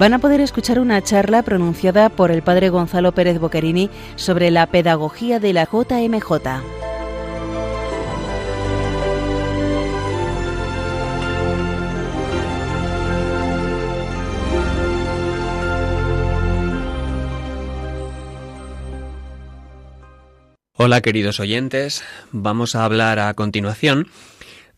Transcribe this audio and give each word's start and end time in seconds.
van 0.00 0.14
a 0.14 0.18
poder 0.18 0.40
escuchar 0.40 0.80
una 0.80 1.02
charla 1.02 1.42
pronunciada 1.42 2.08
por 2.08 2.30
el 2.30 2.40
padre 2.40 2.70
Gonzalo 2.70 3.12
Pérez 3.12 3.38
Boquerini 3.38 3.90
sobre 4.16 4.50
la 4.50 4.66
pedagogía 4.66 5.40
de 5.40 5.52
la 5.52 5.66
JMJ. 5.66 6.62
Hola 20.76 21.02
queridos 21.02 21.40
oyentes, 21.40 22.02
vamos 22.32 22.74
a 22.74 22.86
hablar 22.86 23.18
a 23.18 23.34
continuación 23.34 24.08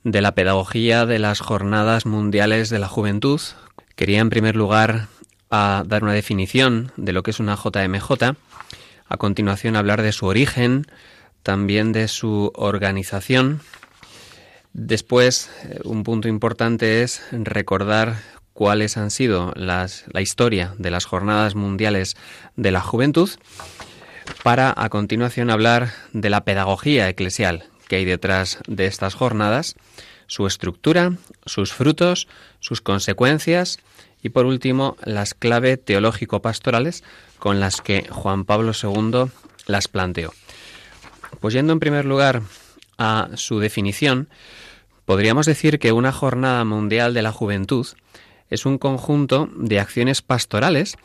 de 0.02 0.20
la 0.20 0.34
pedagogía 0.34 1.06
de 1.06 1.20
las 1.20 1.38
Jornadas 1.38 2.06
Mundiales 2.06 2.70
de 2.70 2.80
la 2.80 2.88
Juventud. 2.88 3.40
Quería 3.96 4.20
en 4.20 4.30
primer 4.30 4.56
lugar 4.56 5.08
dar 5.50 6.02
una 6.02 6.14
definición 6.14 6.92
de 6.96 7.12
lo 7.12 7.22
que 7.22 7.30
es 7.30 7.40
una 7.40 7.56
JMJ, 7.56 8.36
a 9.06 9.16
continuación 9.18 9.76
hablar 9.76 10.00
de 10.02 10.12
su 10.12 10.26
origen, 10.26 10.86
también 11.42 11.92
de 11.92 12.08
su 12.08 12.50
organización. 12.54 13.60
Después, 14.72 15.50
eh, 15.64 15.80
un 15.84 16.02
punto 16.02 16.28
importante 16.28 17.02
es 17.02 17.22
recordar 17.30 18.16
cuáles 18.54 18.96
han 18.96 19.10
sido 19.10 19.52
las, 19.54 20.04
la 20.12 20.22
historia 20.22 20.74
de 20.78 20.90
las 20.90 21.04
Jornadas 21.04 21.54
Mundiales 21.54 22.16
de 22.56 22.70
la 22.70 22.80
Juventud 22.80 23.28
para 24.42 24.72
a 24.74 24.88
continuación 24.88 25.50
hablar 25.50 25.90
de 26.12 26.30
la 26.30 26.44
pedagogía 26.44 27.08
eclesial 27.08 27.64
que 27.88 27.96
hay 27.96 28.04
detrás 28.06 28.60
de 28.66 28.86
estas 28.86 29.14
jornadas, 29.14 29.74
su 30.32 30.46
estructura, 30.46 31.12
sus 31.44 31.74
frutos, 31.74 32.26
sus 32.58 32.80
consecuencias 32.80 33.80
y 34.22 34.30
por 34.30 34.46
último 34.46 34.96
las 35.04 35.34
clave 35.34 35.76
teológico-pastorales 35.76 37.04
con 37.38 37.60
las 37.60 37.82
que 37.82 38.06
Juan 38.08 38.46
Pablo 38.46 38.72
II 38.72 39.30
las 39.66 39.88
planteó. 39.88 40.32
Pues 41.40 41.52
yendo 41.52 41.74
en 41.74 41.80
primer 41.80 42.06
lugar 42.06 42.40
a 42.96 43.28
su 43.34 43.58
definición, 43.58 44.30
podríamos 45.04 45.44
decir 45.44 45.78
que 45.78 45.92
una 45.92 46.12
jornada 46.12 46.64
mundial 46.64 47.12
de 47.12 47.20
la 47.20 47.32
juventud 47.32 47.86
es 48.48 48.64
un 48.64 48.78
conjunto 48.78 49.50
de 49.54 49.80
acciones 49.80 50.22
pastorales 50.22 50.96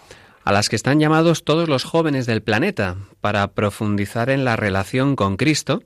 a 0.45 0.53
las 0.53 0.69
que 0.69 0.78
están 0.78 1.02
llamados 1.02 1.44
todos 1.44 1.67
los 1.67 1.84
jóvenes 1.84 2.28
del 2.28 2.44
planeta 2.44 2.95
para 3.19 3.45
profundizar 3.50 4.30
en 4.30 4.45
la 4.45 4.56
relación 4.56 5.17
con 5.17 5.36
Cristo 5.36 5.84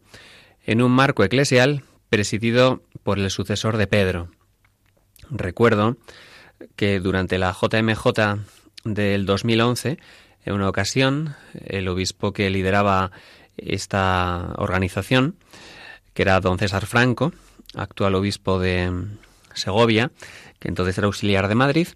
en 0.64 0.83
un 0.83 0.92
marco 0.92 1.23
eclesial 1.23 1.81
presidido 2.12 2.84
por 3.04 3.20
el 3.20 3.31
sucesor 3.31 3.78
de 3.78 3.88
Pedro. 3.88 4.28
Recuerdo 5.30 5.95
que 6.76 7.00
durante 7.00 7.38
la 7.38 7.54
JMJ 7.54 8.06
del 8.84 9.26
2011, 9.26 9.98
en 10.44 10.54
una 10.54 10.67
ocasión, 10.67 11.36
el 11.54 11.88
obispo 11.88 12.34
que 12.34 12.50
lideraba 12.50 13.12
esta 13.56 14.56
organización, 14.58 15.38
que 16.14 16.23
era 16.23 16.42
don 16.42 16.59
César 16.59 16.86
Franco, 16.86 17.32
actual 17.76 18.16
obispo 18.16 18.59
de 18.59 18.92
Segovia, 19.54 20.12
que 20.59 20.67
entonces 20.67 20.98
era 20.98 21.08
auxiliar 21.08 21.48
de 21.48 21.56
Madrid, 21.56 21.88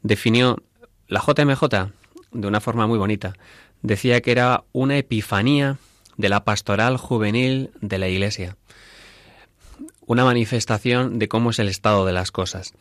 definió 0.00 0.62
la 1.08 1.20
JMJ 1.20 1.90
de 2.30 2.46
una 2.46 2.60
forma 2.60 2.86
muy 2.86 2.98
bonita. 2.98 3.32
Decía 3.82 4.20
que 4.20 4.30
era 4.30 4.62
una 4.70 4.96
epifanía 4.96 5.78
de 6.16 6.28
la 6.28 6.44
pastoral 6.44 6.98
juvenil 6.98 7.72
de 7.80 7.98
la 7.98 8.06
Iglesia, 8.06 8.56
una 10.06 10.24
manifestación 10.24 11.18
de 11.18 11.28
cómo 11.28 11.50
es 11.50 11.58
el 11.58 11.68
estado 11.68 12.06
de 12.06 12.12
las 12.12 12.30
cosas 12.30 12.74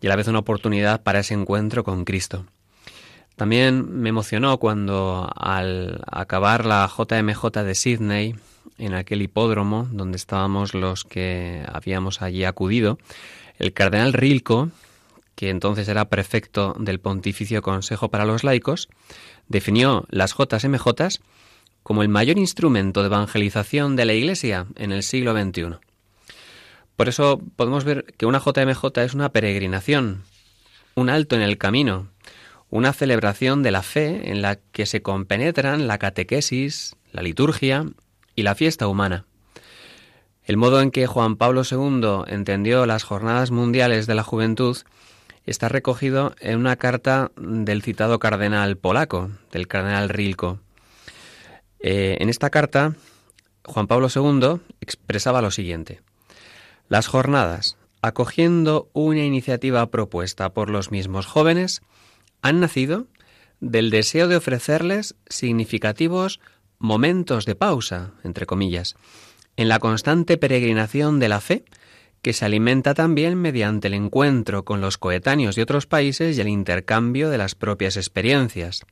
y 0.00 0.06
a 0.06 0.10
la 0.10 0.16
vez 0.16 0.26
una 0.26 0.40
oportunidad 0.40 1.02
para 1.02 1.20
ese 1.20 1.34
encuentro 1.34 1.84
con 1.84 2.04
Cristo. 2.04 2.46
También 3.36 4.00
me 4.00 4.10
emocionó 4.10 4.58
cuando 4.58 5.30
al 5.36 6.02
acabar 6.10 6.66
la 6.66 6.88
JMJ 6.88 7.62
de 7.64 7.74
Sydney, 7.74 8.34
en 8.78 8.94
aquel 8.94 9.22
hipódromo 9.22 9.88
donde 9.90 10.16
estábamos 10.16 10.74
los 10.74 11.04
que 11.04 11.64
habíamos 11.72 12.20
allí 12.20 12.44
acudido, 12.44 12.98
el 13.58 13.72
cardenal 13.72 14.12
Rilco, 14.12 14.70
que 15.34 15.50
entonces 15.50 15.88
era 15.88 16.08
prefecto 16.08 16.74
del 16.78 17.00
Pontificio 17.00 17.62
Consejo 17.62 18.10
para 18.10 18.24
los 18.24 18.44
Laicos, 18.44 18.88
definió 19.48 20.04
las 20.10 20.34
JMJ 20.34 21.20
como 21.82 22.02
el 22.02 22.08
mayor 22.08 22.38
instrumento 22.38 23.00
de 23.00 23.06
evangelización 23.06 23.96
de 23.96 24.04
la 24.04 24.14
Iglesia 24.14 24.66
en 24.76 24.92
el 24.92 25.02
siglo 25.02 25.32
XXI. 25.32 25.78
Por 27.02 27.08
eso 27.08 27.42
podemos 27.56 27.82
ver 27.82 28.04
que 28.16 28.26
una 28.26 28.38
JMJ 28.38 28.98
es 28.98 29.14
una 29.14 29.30
peregrinación, 29.30 30.22
un 30.94 31.10
alto 31.10 31.34
en 31.34 31.42
el 31.42 31.58
camino, 31.58 32.06
una 32.70 32.92
celebración 32.92 33.64
de 33.64 33.72
la 33.72 33.82
fe 33.82 34.30
en 34.30 34.40
la 34.40 34.60
que 34.70 34.86
se 34.86 35.02
compenetran 35.02 35.88
la 35.88 35.98
catequesis, 35.98 36.94
la 37.10 37.22
liturgia 37.22 37.86
y 38.36 38.44
la 38.44 38.54
fiesta 38.54 38.86
humana. 38.86 39.24
El 40.44 40.56
modo 40.56 40.80
en 40.80 40.92
que 40.92 41.08
Juan 41.08 41.34
Pablo 41.34 41.62
II 41.68 42.32
entendió 42.32 42.86
las 42.86 43.02
jornadas 43.02 43.50
mundiales 43.50 44.06
de 44.06 44.14
la 44.14 44.22
juventud 44.22 44.78
está 45.44 45.68
recogido 45.68 46.36
en 46.38 46.60
una 46.60 46.76
carta 46.76 47.32
del 47.34 47.82
citado 47.82 48.20
cardenal 48.20 48.76
polaco, 48.76 49.32
del 49.50 49.66
cardenal 49.66 50.08
Rilko. 50.08 50.60
Eh, 51.80 52.18
en 52.20 52.28
esta 52.28 52.50
carta, 52.50 52.94
Juan 53.64 53.88
Pablo 53.88 54.06
II 54.14 54.60
expresaba 54.80 55.42
lo 55.42 55.50
siguiente. 55.50 56.00
Las 56.88 57.06
jornadas, 57.06 57.76
acogiendo 58.02 58.90
una 58.92 59.24
iniciativa 59.24 59.90
propuesta 59.90 60.52
por 60.52 60.68
los 60.68 60.90
mismos 60.90 61.26
jóvenes, 61.26 61.80
han 62.42 62.60
nacido 62.60 63.06
del 63.60 63.90
deseo 63.90 64.28
de 64.28 64.36
ofrecerles 64.36 65.14
significativos 65.28 66.40
momentos 66.78 67.46
de 67.46 67.54
pausa, 67.54 68.12
entre 68.24 68.44
comillas, 68.44 68.96
en 69.56 69.68
la 69.68 69.78
constante 69.78 70.36
peregrinación 70.36 71.20
de 71.20 71.28
la 71.28 71.40
fe 71.40 71.64
que 72.22 72.32
se 72.32 72.44
alimenta 72.44 72.94
también 72.94 73.36
mediante 73.36 73.88
el 73.88 73.94
encuentro 73.94 74.64
con 74.64 74.80
los 74.80 74.96
coetáneos 74.96 75.56
de 75.56 75.62
otros 75.62 75.86
países 75.86 76.36
y 76.36 76.40
el 76.40 76.48
intercambio 76.48 77.30
de 77.30 77.38
las 77.38 77.54
propias 77.54 77.96
experiencias. 77.96 78.82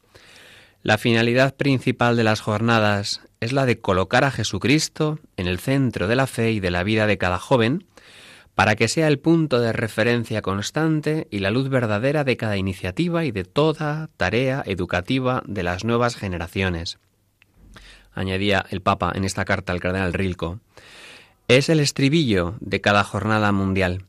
La 0.83 0.97
finalidad 0.97 1.55
principal 1.57 2.17
de 2.17 2.25
las 2.25 2.41
jornadas 2.41 3.21
es 3.41 3.53
la 3.53 3.67
de 3.67 3.81
colocar 3.81 4.25
a 4.25 4.31
Jesucristo 4.31 5.19
en 5.37 5.47
el 5.47 5.59
centro 5.59 6.09
de 6.09 6.17
la 6.17 6.27
fe 6.27 6.53
y 6.53 6.61
de 6.61 6.71
la 6.71 6.85
vida 6.85 7.07
de 7.07 7.19
cada 7.19 7.39
joven, 7.39 7.85
para 8.55 8.77
que 8.77 8.89
sea 8.89 9.07
el 9.09 9.19
punto 9.19 9.61
de 9.61 9.75
referencia 9.75 10.41
constante 10.41 11.29
y 11.31 11.41
la 11.41 11.51
luz 11.51 11.69
verdadera 11.69 12.25
de 12.25 12.39
cada 12.39 12.57
iniciativa 12.57 13.27
y 13.27 13.31
de 13.31 13.45
toda 13.45 14.09
tarea 14.17 14.63
educativa 14.65 15.43
de 15.47 15.63
las 15.63 15.85
nuevas 15.85 16.17
generaciones. 16.17 16.99
Añadía 18.15 18.65
el 18.71 18.81
Papa 18.81 19.13
en 19.15 19.25
esta 19.25 19.45
carta 19.45 19.73
al 19.73 19.81
cardenal 19.81 20.15
Rilco 20.15 20.61
es 21.47 21.69
el 21.69 21.81
estribillo 21.81 22.55
de 22.61 22.81
cada 22.81 23.05
jornada 23.05 23.53
mundial, 23.53 24.05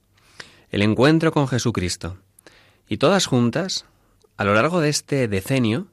el 0.70 0.84
encuentro 0.84 1.34
con 1.34 1.48
Jesucristo. 1.48 2.18
Y 2.88 2.98
todas 2.98 3.26
juntas, 3.26 3.86
a 4.38 4.46
lo 4.46 4.53
largo 4.53 4.80
de 4.80 4.90
este 4.90 5.28
decenio, 5.28 5.88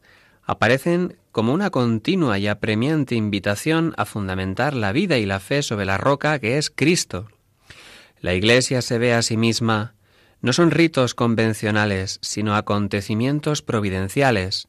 aparecen 0.49 1.17
como 1.31 1.53
una 1.53 1.71
continua 1.71 2.41
y 2.41 2.49
apremiante 2.49 3.15
invitación 3.15 3.95
a 3.97 4.05
fundamentar 4.05 4.75
la 4.75 4.91
vida 4.91 5.19
y 5.19 5.27
la 5.27 5.39
fe 5.39 5.63
sobre 5.63 5.87
la 5.87 5.97
roca 5.97 6.41
que 6.41 6.59
es 6.59 6.71
Cristo. 6.71 7.29
La 8.21 8.35
Iglesia 8.35 8.83
se 8.83 8.99
ve 8.99 9.15
a 9.15 9.23
sí 9.23 9.37
misma 9.37 9.95
no 10.41 10.53
son 10.53 10.71
ritos 10.71 11.15
convencionales, 11.15 12.21
sino 12.23 12.55
acontecimientos 12.55 13.61
providenciales. 13.61 14.69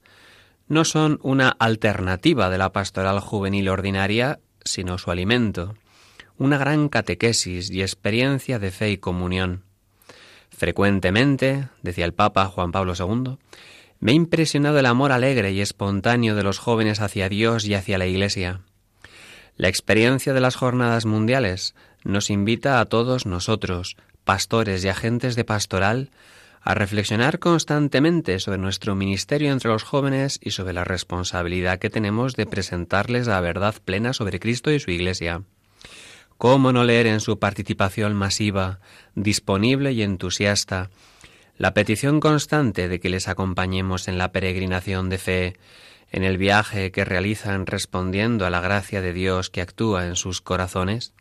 No 0.67 0.83
son 0.83 1.19
una 1.21 1.49
alternativa 1.49 2.49
de 2.49 2.57
la 2.57 2.71
pastoral 2.71 3.19
juvenil 3.19 3.69
ordinaria, 3.69 4.39
sino 4.63 4.97
su 4.97 5.11
alimento 5.11 5.75
una 6.39 6.57
gran 6.57 6.87
catequesis 6.87 7.69
y 7.69 7.81
experiencia 7.81 8.59
de 8.59 8.71
fe 8.71 8.91
y 8.91 8.97
comunión. 8.97 9.63
Frecuentemente, 10.49 11.67
decía 11.83 12.05
el 12.05 12.13
Papa 12.13 12.45
Juan 12.45 12.71
Pablo 12.71 12.93
II, 12.97 13.37
me 13.99 14.11
ha 14.11 14.15
impresionado 14.15 14.79
el 14.79 14.85
amor 14.85 15.11
alegre 15.11 15.51
y 15.51 15.61
espontáneo 15.61 16.35
de 16.35 16.43
los 16.43 16.59
jóvenes 16.59 17.01
hacia 17.01 17.29
Dios 17.29 17.65
y 17.65 17.73
hacia 17.73 17.97
la 17.97 18.07
Iglesia. 18.07 18.61
La 19.55 19.67
experiencia 19.67 20.33
de 20.33 20.39
las 20.39 20.55
jornadas 20.55 21.05
mundiales 21.05 21.75
nos 22.03 22.29
invita 22.29 22.79
a 22.79 22.85
todos 22.85 23.25
nosotros, 23.25 23.97
pastores 24.23 24.83
y 24.85 24.87
agentes 24.87 25.35
de 25.35 25.43
pastoral, 25.43 26.11
a 26.61 26.73
reflexionar 26.73 27.39
constantemente 27.39 28.39
sobre 28.39 28.57
nuestro 28.57 28.95
ministerio 28.95 29.51
entre 29.51 29.71
los 29.71 29.83
jóvenes 29.83 30.39
y 30.41 30.51
sobre 30.51 30.73
la 30.73 30.83
responsabilidad 30.83 31.79
que 31.79 31.89
tenemos 31.89 32.35
de 32.35 32.45
presentarles 32.45 33.27
la 33.27 33.41
verdad 33.41 33.75
plena 33.83 34.13
sobre 34.13 34.39
Cristo 34.39 34.71
y 34.71 34.79
su 34.79 34.91
Iglesia. 34.91 35.43
¿Cómo 36.37 36.71
no 36.71 36.85
leer 36.85 37.07
en 37.07 37.19
su 37.19 37.37
participación 37.37 38.13
masiva, 38.13 38.79
disponible 39.15 39.91
y 39.91 40.03
entusiasta, 40.03 40.89
la 41.59 41.73
petición 41.73 42.21
constante 42.21 42.87
de 42.87 43.01
que 43.01 43.09
les 43.09 43.27
acompañemos 43.27 44.07
en 44.07 44.17
la 44.17 44.31
peregrinación 44.31 45.09
de 45.09 45.17
fe, 45.17 45.57
en 46.09 46.23
el 46.23 46.37
viaje 46.37 46.91
que 46.91 47.03
realizan 47.03 47.65
respondiendo 47.65 48.45
a 48.45 48.49
la 48.49 48.61
gracia 48.61 49.01
de 49.01 49.11
Dios 49.11 49.49
que 49.49 49.61
actúa 49.61 50.07
en 50.07 50.15
sus 50.15 50.39
corazones? 50.39 51.13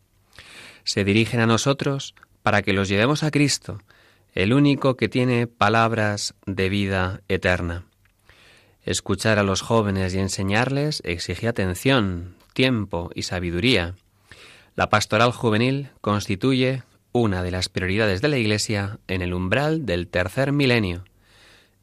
Se 0.85 1.03
dirigen 1.03 1.41
a 1.41 1.45
nosotros 1.45 2.15
para 2.41 2.61
que 2.61 2.71
los 2.71 2.87
llevemos 2.87 3.21
a 3.23 3.31
Cristo 3.31 3.79
el 4.33 4.53
único 4.53 4.95
que 4.95 5.09
tiene 5.09 5.45
palabras 5.45 6.35
de 6.45 6.69
vida 6.69 7.21
eterna. 7.27 7.83
Escuchar 8.83 9.39
a 9.39 9.43
los 9.43 9.61
jóvenes 9.61 10.15
y 10.15 10.19
enseñarles 10.19 11.01
exige 11.03 11.49
atención, 11.49 12.35
tiempo 12.53 13.11
y 13.13 13.23
sabiduría. 13.23 13.95
La 14.75 14.87
pastoral 14.87 15.33
juvenil 15.33 15.89
constituye 15.99 16.83
una 17.19 17.43
de 17.43 17.51
las 17.51 17.69
prioridades 17.69 18.21
de 18.21 18.29
la 18.29 18.37
Iglesia 18.37 18.99
en 19.07 19.21
el 19.21 19.33
umbral 19.33 19.85
del 19.85 20.07
tercer 20.07 20.51
milenio. 20.51 21.03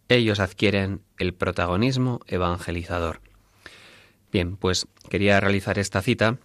Ellos 0.09 0.41
adquieren 0.41 1.03
el 1.19 1.35
protagonismo 1.35 2.21
evangelizador. 2.27 3.21
Bien, 4.33 4.57
pues 4.57 4.87
quería 5.11 5.39
realizar 5.41 5.79
esta 5.79 6.01
cita 6.01 6.39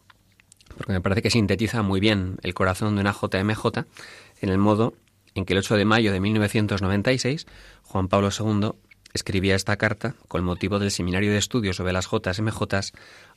porque 0.77 0.93
me 0.93 1.01
parece 1.01 1.21
que 1.21 1.29
sintetiza 1.29 1.81
muy 1.81 1.99
bien 1.99 2.37
el 2.43 2.53
corazón 2.53 2.95
de 2.95 3.01
una 3.01 3.13
JMJ 3.13 3.85
en 4.41 4.49
el 4.49 4.57
modo 4.57 4.93
en 5.35 5.45
que 5.45 5.53
el 5.53 5.59
8 5.59 5.77
de 5.77 5.85
mayo 5.85 6.11
de 6.11 6.19
1996 6.19 7.47
Juan 7.83 8.07
Pablo 8.07 8.29
II 8.37 8.71
escribía 9.13 9.55
esta 9.55 9.77
carta 9.77 10.15
con 10.27 10.43
motivo 10.43 10.79
del 10.79 10.91
seminario 10.91 11.31
de 11.31 11.37
estudios 11.37 11.77
sobre 11.77 11.93
las 11.93 12.09
JMJ 12.09 12.61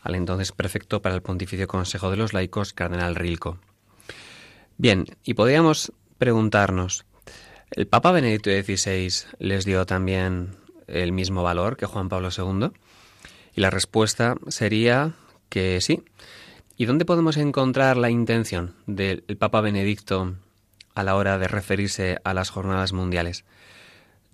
al 0.01 0.15
entonces 0.15 0.53
prefecto 0.53 1.03
para 1.03 1.15
el 1.15 1.23
Pontificio 1.23 1.67
Consejo 1.67 2.11
de 2.11 2.17
los 2.17 2.33
Laicos, 2.33 2.73
Cardenal 2.73 3.15
Rilco. 3.15 3.59
Bien, 4.77 5.07
y 5.25 5.35
podríamos 5.35 5.93
preguntarnos, 6.19 7.05
¿el 7.71 7.87
Papa 7.87 8.11
Benedicto 8.11 8.51
XVI 8.51 9.09
les 9.39 9.65
dio 9.65 9.87
también 9.87 10.57
el 10.89 11.13
mismo 11.13 11.45
valor 11.45 11.77
que 11.77 11.87
Juan 11.87 12.09
Pablo 12.09 12.31
II? 12.37 12.71
Y 13.55 13.61
la 13.61 13.71
respuesta 13.71 14.35
sería 14.49 15.13
que 15.49 15.81
sí. 15.81 16.03
¿Y 16.77 16.87
dónde 16.87 17.05
podemos 17.05 17.37
encontrar 17.37 17.97
la 17.97 18.11
intención 18.11 18.75
del 18.89 19.23
Papa 19.39 19.61
Benedicto 19.61 20.35
a 20.97 21.05
la 21.05 21.15
hora 21.15 21.39
de 21.39 21.47
referirse 21.47 22.19
a 22.25 22.35
las 22.35 22.51
jornadas 22.51 22.93
mundiales? 22.93 23.45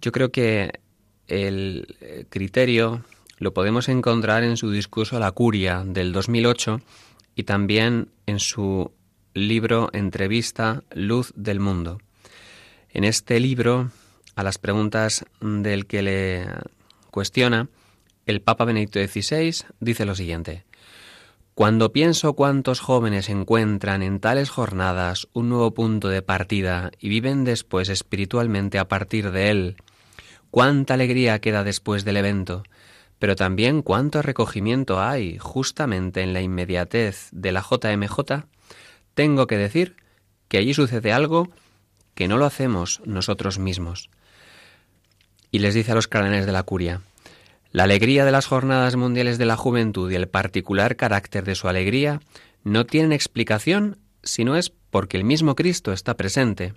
Yo 0.00 0.10
creo 0.10 0.32
que 0.32 0.80
el 1.28 2.26
criterio 2.30 3.04
lo 3.36 3.52
podemos 3.52 3.90
encontrar 3.90 4.42
en 4.42 4.56
su 4.56 4.70
discurso 4.70 5.18
a 5.18 5.20
la 5.20 5.32
curia 5.32 5.84
del 5.84 6.12
2008 6.12 6.80
y 7.34 7.44
también 7.44 8.08
en 8.26 8.38
su 8.38 8.90
libro 9.34 9.90
Entrevista 9.92 10.82
Luz 10.92 11.32
del 11.36 11.60
Mundo. 11.60 11.98
En 12.88 13.04
este 13.04 13.38
libro, 13.38 13.90
a 14.34 14.42
las 14.42 14.58
preguntas 14.58 15.24
del 15.40 15.86
que 15.86 16.02
le 16.02 16.46
cuestiona, 17.10 17.68
el 18.26 18.42
Papa 18.42 18.64
Benedicto 18.64 18.98
XVI 18.98 19.66
dice 19.78 20.04
lo 20.04 20.14
siguiente. 20.14 20.64
Cuando 21.54 21.92
pienso 21.92 22.32
cuántos 22.32 22.80
jóvenes 22.80 23.28
encuentran 23.28 24.02
en 24.02 24.18
tales 24.18 24.50
jornadas 24.50 25.28
un 25.32 25.48
nuevo 25.48 25.74
punto 25.74 26.08
de 26.08 26.22
partida 26.22 26.90
y 26.98 27.08
viven 27.08 27.44
después 27.44 27.88
espiritualmente 27.88 28.78
a 28.78 28.88
partir 28.88 29.30
de 29.30 29.50
él, 29.50 29.76
cuánta 30.50 30.94
alegría 30.94 31.40
queda 31.40 31.62
después 31.62 32.04
del 32.04 32.16
evento, 32.16 32.64
pero 33.20 33.36
también 33.36 33.82
cuánto 33.82 34.22
recogimiento 34.22 35.00
hay 35.00 35.38
justamente 35.38 36.22
en 36.22 36.32
la 36.32 36.40
inmediatez 36.40 37.28
de 37.32 37.52
la 37.52 37.60
JMJ, 37.60 38.46
tengo 39.20 39.46
que 39.46 39.58
decir 39.58 39.96
que 40.48 40.56
allí 40.56 40.72
sucede 40.72 41.12
algo 41.12 41.50
que 42.14 42.26
no 42.26 42.38
lo 42.38 42.46
hacemos 42.46 43.02
nosotros 43.04 43.58
mismos. 43.58 44.08
Y 45.50 45.58
les 45.58 45.74
dice 45.74 45.92
a 45.92 45.94
los 45.94 46.08
cardenales 46.08 46.46
de 46.46 46.52
la 46.52 46.62
curia, 46.62 47.02
la 47.70 47.82
alegría 47.82 48.24
de 48.24 48.32
las 48.32 48.46
jornadas 48.46 48.96
mundiales 48.96 49.36
de 49.36 49.44
la 49.44 49.58
juventud 49.58 50.10
y 50.10 50.14
el 50.14 50.26
particular 50.26 50.96
carácter 50.96 51.44
de 51.44 51.54
su 51.54 51.68
alegría 51.68 52.22
no 52.64 52.86
tienen 52.86 53.12
explicación 53.12 53.98
si 54.22 54.42
no 54.46 54.56
es 54.56 54.70
porque 54.70 55.18
el 55.18 55.24
mismo 55.24 55.54
Cristo 55.54 55.92
está 55.92 56.16
presente. 56.16 56.72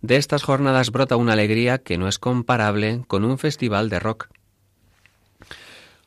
De 0.00 0.16
estas 0.16 0.42
jornadas 0.42 0.90
brota 0.90 1.14
una 1.14 1.34
alegría 1.34 1.78
que 1.78 1.96
no 1.96 2.08
es 2.08 2.18
comparable 2.18 3.04
con 3.06 3.24
un 3.24 3.38
festival 3.38 3.88
de 3.88 4.00
rock. 4.00 4.30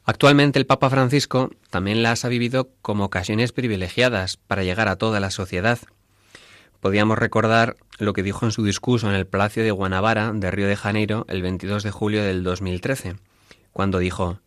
Actualmente 0.06 0.60
el 0.60 0.68
Papa 0.68 0.92
Francisco 0.92 1.50
también 1.72 2.04
las 2.04 2.26
ha 2.26 2.30
vivido 2.30 2.70
como 2.84 3.06
ocasiones 3.06 3.52
privilegiadas 3.52 4.38
para 4.38 4.64
llegar 4.64 4.88
a 4.88 4.98
toda 4.98 5.20
la 5.20 5.32
sociedad. 5.32 5.80
Podíamos 6.80 7.18
recordar 7.18 7.76
lo 7.98 8.14
que 8.14 8.22
dijo 8.22 8.46
en 8.46 8.52
su 8.52 8.64
discurso 8.64 9.10
en 9.10 9.16
el 9.16 9.26
Palacio 9.26 9.64
de 9.64 9.72
Guanabara 9.72 10.32
de 10.32 10.52
Río 10.52 10.68
de 10.68 10.76
Janeiro 10.76 11.26
el 11.28 11.42
22 11.42 11.82
de 11.82 11.90
julio 11.90 12.24
del 12.24 12.44
2013, 12.44 13.16
cuando 13.74 13.98
dijo 13.98 14.40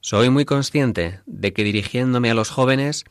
Soy 0.00 0.30
muy 0.30 0.44
consciente 0.44 1.20
de 1.26 1.52
que 1.52 1.62
dirigiéndome 1.62 2.32
a 2.32 2.34
los 2.34 2.50
jóvenes, 2.50 3.04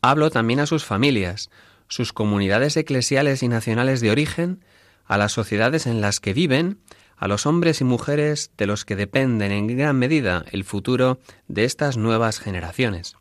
hablo 0.00 0.30
también 0.30 0.60
a 0.60 0.66
sus 0.66 0.86
familias, 0.86 1.50
sus 1.88 2.14
comunidades 2.14 2.74
eclesiales 2.78 3.42
y 3.42 3.48
nacionales 3.48 4.00
de 4.00 4.10
origen, 4.10 4.64
a 5.04 5.18
las 5.18 5.32
sociedades 5.32 5.86
en 5.86 6.00
las 6.00 6.20
que 6.20 6.32
viven, 6.32 6.78
a 7.18 7.28
los 7.28 7.46
hombres 7.46 7.80
y 7.80 7.84
mujeres 7.84 8.50
de 8.56 8.66
los 8.66 8.84
que 8.84 8.96
dependen 8.96 9.52
en 9.52 9.66
gran 9.76 9.98
medida 9.98 10.44
el 10.52 10.64
futuro 10.64 11.18
de 11.48 11.64
estas 11.64 11.96
nuevas 11.96 12.38
generaciones. 12.38 13.16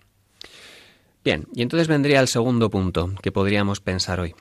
Bien, 1.24 1.48
y 1.54 1.62
entonces 1.62 1.88
vendría 1.88 2.22
el 2.22 2.28
segundo 2.28 2.70
punto 2.70 3.14
que 3.22 3.32
podríamos 3.32 3.82
pensar 3.82 4.20
hoy. 4.20 4.36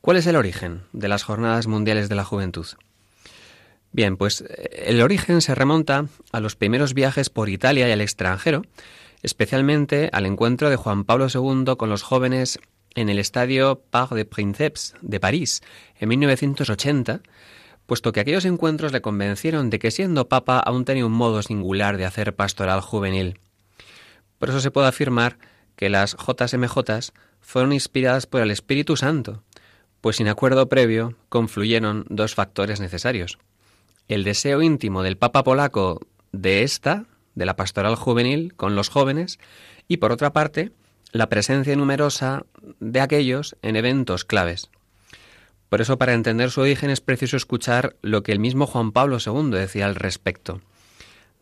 ¿Cuál 0.00 0.16
es 0.16 0.26
el 0.26 0.36
origen 0.36 0.82
de 0.92 1.08
las 1.08 1.22
Jornadas 1.22 1.66
Mundiales 1.66 2.08
de 2.08 2.14
la 2.14 2.24
Juventud? 2.24 2.66
Bien, 3.92 4.16
pues 4.16 4.42
eh, 4.42 4.84
el 4.86 5.00
origen 5.02 5.40
se 5.40 5.54
remonta 5.54 6.06
a 6.32 6.40
los 6.40 6.56
primeros 6.56 6.94
viajes 6.94 7.30
por 7.30 7.48
Italia 7.48 7.88
y 7.88 7.92
al 7.92 8.00
extranjero, 8.00 8.62
especialmente 9.22 10.10
al 10.12 10.26
encuentro 10.26 10.70
de 10.70 10.76
Juan 10.76 11.04
Pablo 11.04 11.26
II 11.32 11.76
con 11.76 11.88
los 11.88 12.02
jóvenes 12.02 12.58
en 12.94 13.08
el 13.08 13.18
estadio 13.18 13.82
Parc 13.90 14.12
des 14.12 14.24
Princeps 14.24 14.94
de 15.02 15.20
París 15.20 15.62
en 15.98 16.08
1980, 16.08 17.20
puesto 17.88 18.12
que 18.12 18.20
aquellos 18.20 18.44
encuentros 18.44 18.92
le 18.92 19.00
convencieron 19.00 19.70
de 19.70 19.78
que 19.78 19.90
siendo 19.90 20.28
papa 20.28 20.58
aún 20.58 20.84
tenía 20.84 21.06
un 21.06 21.12
modo 21.12 21.40
singular 21.40 21.96
de 21.96 22.04
hacer 22.04 22.36
pastoral 22.36 22.82
juvenil. 22.82 23.40
Por 24.36 24.50
eso 24.50 24.60
se 24.60 24.70
puede 24.70 24.88
afirmar 24.88 25.38
que 25.74 25.88
las 25.88 26.14
JMJ 26.14 27.14
fueron 27.40 27.72
inspiradas 27.72 28.26
por 28.26 28.42
el 28.42 28.50
Espíritu 28.50 28.98
Santo, 28.98 29.42
pues 30.02 30.16
sin 30.16 30.28
acuerdo 30.28 30.68
previo 30.68 31.14
confluyeron 31.30 32.04
dos 32.10 32.34
factores 32.34 32.78
necesarios. 32.78 33.38
El 34.06 34.22
deseo 34.22 34.60
íntimo 34.60 35.02
del 35.02 35.16
Papa 35.16 35.42
polaco 35.42 35.98
de 36.30 36.64
esta, 36.64 37.06
de 37.34 37.46
la 37.46 37.56
pastoral 37.56 37.94
juvenil 37.94 38.52
con 38.54 38.76
los 38.76 38.90
jóvenes, 38.90 39.38
y 39.88 39.96
por 39.96 40.12
otra 40.12 40.34
parte, 40.34 40.72
la 41.10 41.30
presencia 41.30 41.74
numerosa 41.74 42.44
de 42.80 43.00
aquellos 43.00 43.56
en 43.62 43.76
eventos 43.76 44.26
claves. 44.26 44.68
Por 45.68 45.80
eso, 45.80 45.98
para 45.98 46.14
entender 46.14 46.50
su 46.50 46.62
origen 46.62 46.90
es 46.90 47.00
preciso 47.00 47.36
escuchar 47.36 47.96
lo 48.00 48.22
que 48.22 48.32
el 48.32 48.38
mismo 48.38 48.66
Juan 48.66 48.92
Pablo 48.92 49.18
II 49.24 49.50
decía 49.50 49.86
al 49.86 49.94
respecto. 49.94 50.60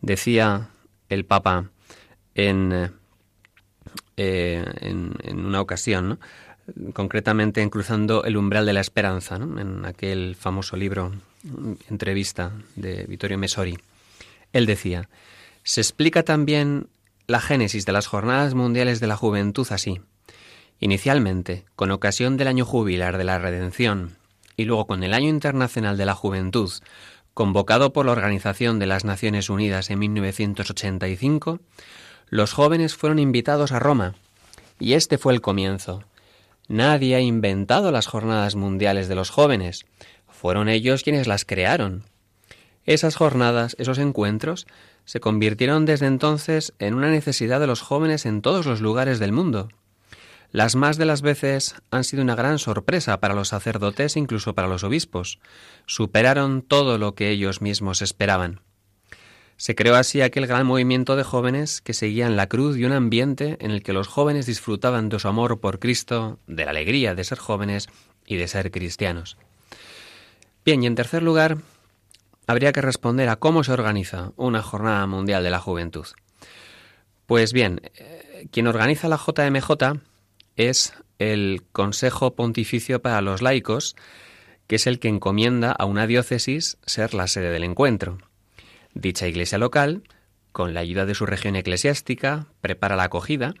Decía 0.01 0.69
el 1.09 1.25
Papa 1.25 1.69
en, 2.35 2.91
eh, 4.17 4.65
en, 4.81 5.45
una 5.45 5.61
ocasión, 5.61 6.19
concretamente 6.93 7.61
en 7.61 7.69
Cruzando 7.69 8.25
el 8.25 8.35
umbral 8.35 8.65
de 8.65 8.73
la 8.73 8.81
esperanza, 8.81 9.35
en 9.35 9.85
aquel 9.85 10.35
famoso 10.35 10.75
libro, 10.75 11.13
entrevista 11.89 12.51
de 12.75 13.05
Vittorio 13.05 13.37
Mesori. 13.37 13.77
Él 14.51 14.65
decía, 14.65 15.09
se 15.63 15.81
explica 15.81 16.23
también 16.23 16.87
la 17.27 17.39
génesis 17.39 17.85
de 17.85 17.93
las 17.93 18.07
Jornadas 18.07 18.53
Mundiales 18.53 18.99
de 18.99 19.07
la 19.07 19.15
Juventud 19.15 19.67
así. 19.69 20.01
Inicialmente, 20.79 21.65
con 21.75 21.91
ocasión 21.91 22.37
del 22.37 22.47
año 22.49 22.65
jubilar 22.65 23.17
de 23.17 23.23
la 23.23 23.39
Redención 23.39 24.16
y 24.57 24.65
luego 24.65 24.87
con 24.87 25.03
el 25.03 25.13
Año 25.13 25.29
Internacional 25.29 25.95
de 25.95 26.05
la 26.05 26.15
Juventud, 26.15 26.71
convocado 27.33 27.93
por 27.93 28.07
la 28.07 28.11
Organización 28.11 28.79
de 28.79 28.87
las 28.87 29.05
Naciones 29.05 29.49
Unidas 29.49 29.91
en 29.91 29.99
1985, 29.99 31.59
los 32.29 32.51
jóvenes 32.51 32.95
fueron 32.95 33.19
invitados 33.19 33.71
a 33.71 33.79
Roma, 33.79 34.15
y 34.79 34.93
este 34.93 35.17
fue 35.17 35.33
el 35.33 35.41
comienzo. 35.41 36.03
Nadie 36.67 37.15
ha 37.15 37.21
inventado 37.21 37.91
las 37.91 38.07
Jornadas 38.07 38.55
Mundiales 38.55 39.07
de 39.07 39.15
los 39.15 39.29
Jóvenes, 39.29 39.85
fueron 40.27 40.67
ellos 40.67 41.03
quienes 41.03 41.27
las 41.27 41.45
crearon. 41.45 42.03
Esas 42.85 43.15
jornadas, 43.15 43.75
esos 43.79 43.97
encuentros, 43.97 44.65
se 45.05 45.19
convirtieron 45.19 45.85
desde 45.85 46.07
entonces 46.07 46.73
en 46.79 46.93
una 46.93 47.09
necesidad 47.09 47.59
de 47.59 47.67
los 47.67 47.81
jóvenes 47.81 48.25
en 48.25 48.41
todos 48.41 48.65
los 48.65 48.81
lugares 48.81 49.19
del 49.19 49.31
mundo. 49.31 49.69
Las 50.51 50.75
más 50.75 50.97
de 50.97 51.05
las 51.05 51.21
veces 51.21 51.75
han 51.91 52.03
sido 52.03 52.23
una 52.23 52.35
gran 52.35 52.57
sorpresa 52.57 53.19
para 53.19 53.33
los 53.35 53.49
sacerdotes 53.49 54.15
e 54.15 54.19
incluso 54.19 54.55
para 54.55 54.67
los 54.67 54.83
obispos. 54.83 55.39
Superaron 55.85 56.61
todo 56.61 56.97
lo 56.97 57.15
que 57.15 57.29
ellos 57.29 57.61
mismos 57.61 58.01
esperaban. 58.01 58.61
Se 59.57 59.75
creó 59.75 59.95
así 59.95 60.21
aquel 60.21 60.45
gran 60.47 60.67
movimiento 60.67 61.15
de 61.15 61.23
jóvenes 61.23 61.81
que 61.81 61.93
seguían 61.93 62.35
la 62.35 62.47
cruz 62.47 62.77
y 62.77 62.85
un 62.85 62.91
ambiente 62.91 63.57
en 63.59 63.71
el 63.71 63.81
que 63.81 63.91
los 63.91 64.07
jóvenes 64.07 64.45
disfrutaban 64.45 65.09
de 65.09 65.19
su 65.19 65.27
amor 65.27 65.59
por 65.59 65.79
Cristo, 65.79 66.39
de 66.47 66.63
la 66.63 66.71
alegría 66.71 67.15
de 67.15 67.23
ser 67.23 67.39
jóvenes 67.39 67.89
y 68.25 68.37
de 68.37 68.47
ser 68.47 68.71
cristianos. 68.71 69.37
Bien, 70.63 70.83
y 70.83 70.85
en 70.85 70.95
tercer 70.95 71.23
lugar, 71.23 71.57
habría 72.45 72.71
que 72.71 72.81
responder 72.81 73.29
a 73.29 73.37
cómo 73.37 73.63
se 73.63 73.71
organiza 73.71 74.31
una 74.35 74.61
Jornada 74.61 75.07
Mundial 75.07 75.43
de 75.43 75.49
la 75.49 75.59
Juventud. 75.59 76.05
Pues 77.25 77.51
bien, 77.51 77.81
eh, 77.95 78.47
quien 78.51 78.67
organiza 78.67 79.09
la 79.09 79.17
JMJ 79.17 79.99
es 80.57 80.93
el 81.19 81.63
Consejo 81.71 82.35
Pontificio 82.35 83.01
para 83.01 83.21
los 83.21 83.41
Laicos, 83.41 83.95
que 84.67 84.75
es 84.75 84.87
el 84.87 84.99
que 84.99 85.07
encomienda 85.07 85.71
a 85.71 85.85
una 85.85 86.07
diócesis 86.07 86.77
ser 86.85 87.13
la 87.13 87.27
sede 87.27 87.51
del 87.51 87.63
encuentro. 87.63 88.17
Dicha 88.93 89.27
iglesia 89.27 89.57
local, 89.57 90.03
con 90.51 90.73
la 90.73 90.81
ayuda 90.81 91.05
de 91.05 91.15
su 91.15 91.25
región 91.25 91.55
eclesiástica, 91.55 92.47
prepara 92.61 92.95
la 92.95 93.03
acogida 93.03 93.53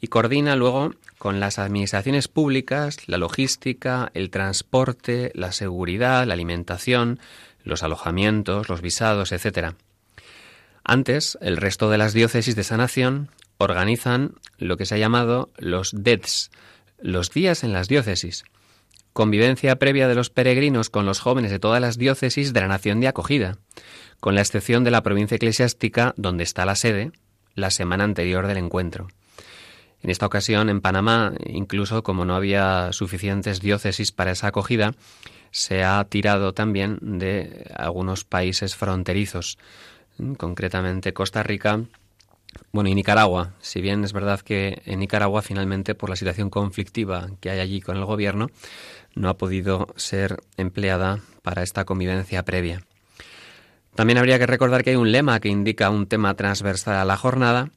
y 0.00 0.08
coordina 0.08 0.56
luego 0.56 0.94
con 1.16 1.40
las 1.40 1.58
administraciones 1.58 2.28
públicas 2.28 3.08
la 3.08 3.16
logística, 3.16 4.10
el 4.12 4.30
transporte, 4.30 5.30
la 5.34 5.52
seguridad, 5.52 6.26
la 6.26 6.34
alimentación, 6.34 7.20
los 7.62 7.82
alojamientos, 7.82 8.68
los 8.68 8.82
visados, 8.82 9.32
etc. 9.32 9.74
Antes, 10.82 11.38
el 11.40 11.56
resto 11.56 11.88
de 11.88 11.98
las 11.98 12.12
diócesis 12.12 12.54
de 12.54 12.60
esa 12.60 12.76
nación 12.76 13.30
organizan 13.64 14.34
lo 14.58 14.76
que 14.76 14.86
se 14.86 14.94
ha 14.94 14.98
llamado 14.98 15.50
los 15.58 15.92
DEDS, 15.94 16.50
los 16.98 17.30
días 17.30 17.64
en 17.64 17.72
las 17.72 17.88
diócesis, 17.88 18.44
convivencia 19.12 19.76
previa 19.76 20.08
de 20.08 20.14
los 20.14 20.30
peregrinos 20.30 20.90
con 20.90 21.06
los 21.06 21.20
jóvenes 21.20 21.50
de 21.50 21.58
todas 21.58 21.80
las 21.80 21.98
diócesis 21.98 22.52
de 22.52 22.60
la 22.60 22.68
nación 22.68 23.00
de 23.00 23.08
acogida, 23.08 23.58
con 24.20 24.34
la 24.34 24.40
excepción 24.40 24.84
de 24.84 24.90
la 24.90 25.02
provincia 25.02 25.36
eclesiástica 25.36 26.14
donde 26.16 26.44
está 26.44 26.64
la 26.66 26.76
sede, 26.76 27.12
la 27.54 27.70
semana 27.70 28.04
anterior 28.04 28.46
del 28.46 28.58
encuentro. 28.58 29.08
En 30.02 30.10
esta 30.10 30.26
ocasión, 30.26 30.68
en 30.68 30.80
Panamá, 30.80 31.32
incluso 31.46 32.02
como 32.02 32.24
no 32.24 32.34
había 32.34 32.92
suficientes 32.92 33.60
diócesis 33.60 34.12
para 34.12 34.32
esa 34.32 34.48
acogida, 34.48 34.92
se 35.50 35.84
ha 35.84 36.04
tirado 36.04 36.52
también 36.52 36.98
de 37.00 37.70
algunos 37.74 38.24
países 38.24 38.76
fronterizos, 38.76 39.56
concretamente 40.36 41.14
Costa 41.14 41.42
Rica, 41.42 41.84
bueno, 42.72 42.88
y 42.88 42.94
Nicaragua. 42.94 43.54
Si 43.60 43.80
bien 43.80 44.04
es 44.04 44.12
verdad 44.12 44.40
que 44.40 44.82
en 44.84 45.00
Nicaragua 45.00 45.42
finalmente 45.42 45.94
por 45.94 46.10
la 46.10 46.16
situación 46.16 46.50
conflictiva 46.50 47.28
que 47.40 47.50
hay 47.50 47.60
allí 47.60 47.80
con 47.80 47.96
el 47.96 48.04
gobierno 48.04 48.48
no 49.14 49.28
ha 49.28 49.36
podido 49.36 49.88
ser 49.96 50.42
empleada 50.56 51.20
para 51.42 51.62
esta 51.62 51.84
convivencia 51.84 52.44
previa. 52.44 52.82
También 53.94 54.18
habría 54.18 54.38
que 54.38 54.46
recordar 54.46 54.82
que 54.82 54.90
hay 54.90 54.96
un 54.96 55.12
lema 55.12 55.38
que 55.40 55.48
indica 55.48 55.90
un 55.90 56.06
tema 56.06 56.34
transversal 56.34 56.96
a 56.96 57.04
la 57.04 57.16
jornada 57.16 57.70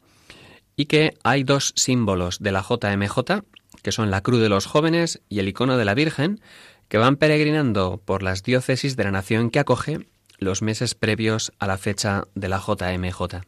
y 0.76 0.86
que 0.86 1.14
hay 1.24 1.44
dos 1.44 1.74
símbolos 1.76 2.40
de 2.40 2.52
la 2.52 2.64
JMJ, 2.68 3.44
que 3.84 3.92
son 3.92 4.10
la 4.10 4.22
cruz 4.22 4.42
de 4.42 4.50
los 4.50 4.66
jóvenes 4.66 5.22
y 5.30 5.40
el 5.40 5.48
icono 5.48 5.78
de 5.78 5.86
la 5.86 5.94
Virgen, 5.94 6.42
que 6.88 6.98
van 6.98 7.18
peregrinando 7.18 8.02
por 8.04 8.24
las 8.24 8.44
diócesis 8.44 8.96
de 8.96 9.04
la 9.04 9.12
nación 9.12 9.50
que 9.52 9.60
acoge 9.60 10.08
los 10.40 10.62
meses 10.62 10.96
previos 10.96 11.52
a 11.60 11.68
la 11.68 11.78
fecha 11.78 12.26
de 12.36 12.50
la 12.50 12.60
JMJ. 12.60 13.42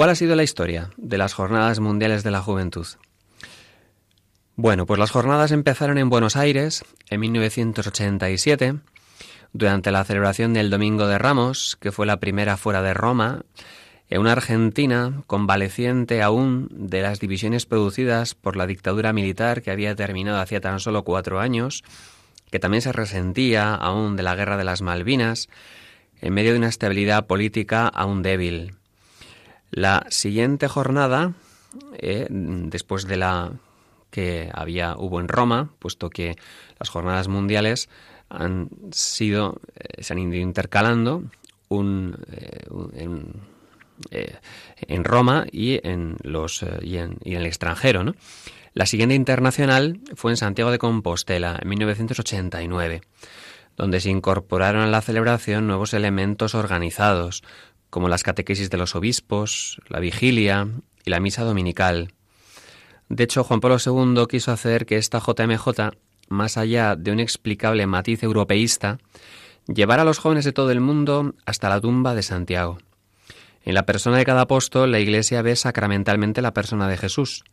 ¿Cuál 0.00 0.08
ha 0.08 0.14
sido 0.14 0.34
la 0.34 0.42
historia 0.42 0.88
de 0.96 1.18
las 1.18 1.34
Jornadas 1.34 1.78
Mundiales 1.78 2.22
de 2.22 2.30
la 2.30 2.40
Juventud? 2.40 2.86
Bueno, 4.56 4.86
pues 4.86 4.98
las 4.98 5.10
jornadas 5.10 5.52
empezaron 5.52 5.98
en 5.98 6.08
Buenos 6.08 6.36
Aires 6.36 6.86
en 7.10 7.20
1987, 7.20 8.76
durante 9.52 9.90
la 9.90 10.02
celebración 10.04 10.54
del 10.54 10.70
Domingo 10.70 11.06
de 11.06 11.18
Ramos, 11.18 11.76
que 11.78 11.92
fue 11.92 12.06
la 12.06 12.18
primera 12.18 12.56
fuera 12.56 12.80
de 12.80 12.94
Roma, 12.94 13.42
en 14.08 14.22
una 14.22 14.32
Argentina 14.32 15.22
convaleciente 15.26 16.22
aún 16.22 16.68
de 16.70 17.02
las 17.02 17.20
divisiones 17.20 17.66
producidas 17.66 18.34
por 18.34 18.56
la 18.56 18.66
dictadura 18.66 19.12
militar 19.12 19.60
que 19.60 19.70
había 19.70 19.94
terminado 19.96 20.40
hacía 20.40 20.62
tan 20.62 20.80
solo 20.80 21.04
cuatro 21.04 21.40
años, 21.40 21.84
que 22.50 22.58
también 22.58 22.80
se 22.80 22.92
resentía 22.92 23.74
aún 23.74 24.16
de 24.16 24.22
la 24.22 24.34
guerra 24.34 24.56
de 24.56 24.64
las 24.64 24.80
Malvinas, 24.80 25.50
en 26.22 26.32
medio 26.32 26.52
de 26.52 26.58
una 26.58 26.68
estabilidad 26.68 27.26
política 27.26 27.86
aún 27.86 28.22
débil. 28.22 28.79
La 29.70 30.06
siguiente 30.10 30.68
jornada, 30.68 31.32
eh, 31.98 32.26
después 32.30 33.06
de 33.06 33.16
la 33.16 33.52
que 34.10 34.50
había 34.52 34.96
hubo 34.96 35.20
en 35.20 35.28
Roma, 35.28 35.70
puesto 35.78 36.10
que 36.10 36.36
las 36.78 36.88
jornadas 36.88 37.28
mundiales 37.28 37.88
han 38.28 38.68
sido 38.90 39.60
eh, 39.76 40.02
se 40.02 40.12
han 40.12 40.18
ido 40.18 40.34
intercalando 40.34 41.22
un, 41.68 42.16
eh, 44.10 44.36
en 44.88 45.04
Roma 45.04 45.46
y 45.52 45.86
en, 45.86 46.16
los, 46.22 46.64
y 46.82 46.96
en, 46.96 47.18
y 47.22 47.34
en 47.34 47.40
el 47.40 47.46
extranjero. 47.46 48.02
¿no? 48.02 48.14
La 48.72 48.86
siguiente 48.86 49.14
internacional 49.14 50.00
fue 50.14 50.32
en 50.32 50.36
Santiago 50.36 50.70
de 50.70 50.78
Compostela, 50.78 51.58
en 51.60 51.68
1989, 51.68 53.02
donde 53.76 54.00
se 54.00 54.10
incorporaron 54.10 54.82
a 54.82 54.86
la 54.86 55.00
celebración 55.02 55.66
nuevos 55.66 55.92
elementos 55.92 56.54
organizados, 56.54 57.42
como 57.90 58.08
las 58.08 58.22
catequesis 58.22 58.70
de 58.70 58.78
los 58.78 58.94
obispos, 58.94 59.80
la 59.88 60.00
vigilia 60.00 60.68
y 61.04 61.10
la 61.10 61.20
misa 61.20 61.44
dominical. 61.44 62.12
De 63.08 63.24
hecho, 63.24 63.44
Juan 63.44 63.60
Pablo 63.60 63.76
II 63.84 64.26
quiso 64.28 64.52
hacer 64.52 64.86
que 64.86 64.96
esta 64.96 65.20
JMJ, 65.20 65.66
más 66.28 66.56
allá 66.56 66.94
de 66.96 67.10
un 67.10 67.20
explicable 67.20 67.86
matiz 67.86 68.22
europeísta, 68.22 68.98
llevara 69.66 70.02
a 70.02 70.04
los 70.04 70.18
jóvenes 70.18 70.44
de 70.44 70.52
todo 70.52 70.70
el 70.70 70.80
mundo 70.80 71.34
hasta 71.44 71.68
la 71.68 71.80
tumba 71.80 72.14
de 72.14 72.22
Santiago. 72.22 72.78
En 73.62 73.74
la 73.74 73.84
persona 73.84 74.16
de 74.16 74.24
cada 74.24 74.42
apóstol, 74.42 74.90
la 74.92 75.00
Iglesia 75.00 75.42
ve 75.42 75.56
sacramentalmente 75.56 76.40
la 76.40 76.54
persona 76.54 76.88
de 76.88 76.96
Jesús. 76.96 77.44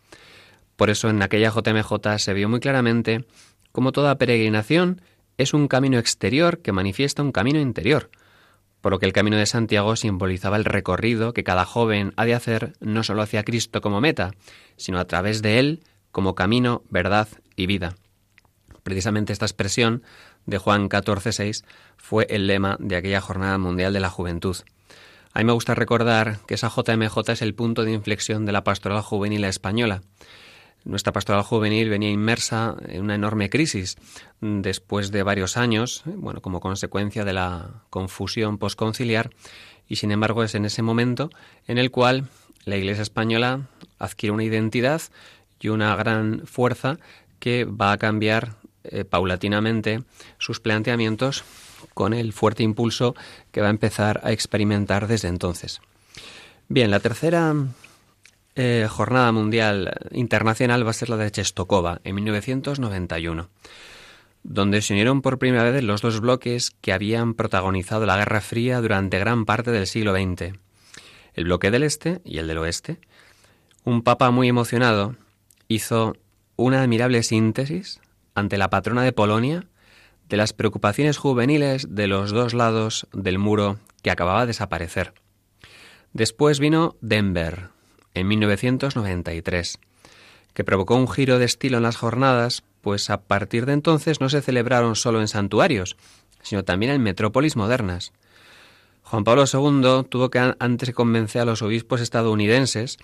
Por 0.76 0.90
eso 0.90 1.10
en 1.10 1.22
aquella 1.22 1.52
JMJ 1.52 2.20
se 2.20 2.34
vio 2.34 2.48
muy 2.48 2.60
claramente 2.60 3.26
cómo 3.72 3.92
toda 3.92 4.18
peregrinación 4.18 5.02
es 5.38 5.54
un 5.54 5.68
camino 5.68 5.98
exterior 5.98 6.60
que 6.60 6.72
manifiesta 6.72 7.24
un 7.24 7.32
camino 7.32 7.60
interior, 7.60 8.10
por 8.88 8.94
lo 8.94 9.00
que 9.00 9.06
el 9.06 9.12
camino 9.12 9.36
de 9.36 9.46
Santiago 9.46 9.98
simbolizaba 9.98 10.56
el 10.56 10.64
recorrido 10.64 11.34
que 11.34 11.44
cada 11.44 11.66
joven 11.66 12.14
ha 12.16 12.24
de 12.24 12.34
hacer 12.34 12.72
no 12.80 13.04
solo 13.04 13.22
hacia 13.22 13.44
Cristo 13.44 13.82
como 13.82 14.00
meta, 14.00 14.32
sino 14.78 14.98
a 14.98 15.04
través 15.04 15.42
de 15.42 15.60
Él 15.60 15.84
como 16.14 16.36
camino, 16.36 16.84
verdad 16.90 17.28
y 17.58 17.66
vida. 17.66 17.98
Precisamente 18.84 19.34
esta 19.34 19.44
expresión 19.44 20.04
de 20.46 20.58
Juan 20.58 20.88
14:6 20.88 21.66
fue 21.98 22.28
el 22.30 22.48
lema 22.48 22.78
de 22.80 22.96
aquella 22.96 23.20
Jornada 23.20 23.58
Mundial 23.58 23.92
de 23.92 24.00
la 24.00 24.10
Juventud. 24.10 24.56
A 25.34 25.40
mí 25.40 25.44
me 25.44 25.52
gusta 25.52 25.76
recordar 25.76 26.40
que 26.48 26.54
esa 26.54 26.70
JMJ 26.70 27.34
es 27.34 27.42
el 27.42 27.56
punto 27.56 27.84
de 27.84 27.92
inflexión 27.92 28.46
de 28.46 28.54
la 28.54 28.64
pastoral 28.64 29.02
juvenil 29.02 29.44
española. 29.44 30.02
Nuestra 30.88 31.12
pastoral 31.12 31.44
juvenil 31.44 31.90
venía 31.90 32.10
inmersa 32.10 32.78
en 32.88 33.02
una 33.02 33.16
enorme 33.16 33.50
crisis 33.50 33.98
después 34.40 35.12
de 35.12 35.22
varios 35.22 35.58
años, 35.58 36.04
bueno, 36.06 36.42
como 36.42 36.62
consecuencia 36.62 37.26
de 37.26 37.34
la 37.34 37.84
confusión 37.90 38.58
posconciliar, 38.58 39.32
y 39.90 39.98
sin 39.98 40.12
embargo 40.12 40.46
es 40.46 40.56
en 40.56 40.64
ese 40.64 40.84
momento 40.84 41.30
en 41.68 41.78
el 41.78 41.92
cual 41.92 42.30
la 42.64 42.78
Iglesia 42.78 43.02
española 43.02 43.68
adquiere 44.00 44.32
una 44.32 44.46
identidad 44.46 45.02
y 45.60 45.68
una 45.68 45.94
gran 45.98 46.44
fuerza 46.46 47.00
que 47.40 47.66
va 47.66 47.92
a 47.92 47.98
cambiar 47.98 48.56
eh, 48.86 49.04
paulatinamente 49.04 50.04
sus 50.38 50.62
planteamientos 50.62 51.44
con 51.94 52.14
el 52.14 52.32
fuerte 52.32 52.64
impulso 52.64 53.14
que 53.52 53.60
va 53.60 53.68
a 53.68 53.72
empezar 53.72 54.22
a 54.24 54.32
experimentar 54.32 55.08
desde 55.08 55.28
entonces. 55.28 55.82
Bien, 56.70 56.92
la 56.92 57.02
tercera 57.02 57.54
eh, 58.60 58.88
jornada 58.90 59.32
mundial 59.32 59.94
internacional 60.12 60.84
va 60.84 60.90
a 60.90 60.94
ser 60.94 61.10
la 61.10 61.18
de 61.18 61.30
Chestokova 61.30 62.02
en 62.04 62.16
1991, 62.16 63.50
donde 64.42 64.82
se 64.82 64.94
unieron 64.94 65.22
por 65.22 65.38
primera 65.38 65.70
vez 65.70 65.84
los 65.84 66.02
dos 66.02 66.20
bloques 66.20 66.72
que 66.82 66.92
habían 66.92 67.36
protagonizado 67.36 68.08
la 68.08 68.18
Guerra 68.18 68.42
Fría 68.42 68.82
durante 68.82 69.20
gran 69.20 69.46
parte 69.46 69.70
del 69.70 69.86
siglo 69.86 70.16
XX, 70.16 70.58
el 71.36 71.44
bloque 71.44 71.70
del 71.70 71.84
Este 71.84 72.20
y 72.26 72.40
el 72.40 72.48
del 72.48 72.58
Oeste. 72.58 73.00
Un 73.84 74.02
papa 74.02 74.32
muy 74.32 74.48
emocionado 74.48 75.16
hizo 75.68 76.16
una 76.56 76.82
admirable 76.82 77.22
síntesis 77.22 78.02
ante 78.34 78.58
la 78.58 78.72
patrona 78.72 79.04
de 79.04 79.14
Polonia 79.14 79.68
de 80.30 80.38
las 80.38 80.54
preocupaciones 80.54 81.20
juveniles 81.20 81.94
de 81.94 82.08
los 82.08 82.32
dos 82.32 82.56
lados 82.56 83.08
del 83.14 83.38
muro 83.38 83.78
que 84.02 84.10
acababa 84.10 84.42
de 84.42 84.48
desaparecer. 84.48 85.14
Después 86.12 86.60
vino 86.60 86.96
Denver, 87.02 87.77
en 88.20 88.28
1993, 88.28 89.80
que 90.54 90.64
provocó 90.64 90.96
un 90.96 91.08
giro 91.08 91.40
de 91.40 91.46
estilo 91.46 91.78
en 91.78 91.84
las 91.84 91.98
jornadas, 91.98 92.64
pues 92.82 93.10
a 93.10 93.22
partir 93.22 93.66
de 93.66 93.74
entonces 93.74 94.22
no 94.22 94.30
se 94.30 94.42
celebraron 94.42 94.96
solo 94.96 95.22
en 95.22 95.28
santuarios, 95.28 95.98
sino 96.42 96.64
también 96.64 96.92
en 96.92 97.04
metrópolis 97.04 97.56
modernas. 97.56 98.14
Juan 99.04 99.24
Pablo 99.24 99.46
II 99.52 100.06
tuvo 100.10 100.30
que 100.30 100.54
antes 100.60 100.94
convencer 100.94 101.42
a 101.42 101.46
los 101.46 101.62
obispos 101.62 102.02
estadounidenses 102.02 102.98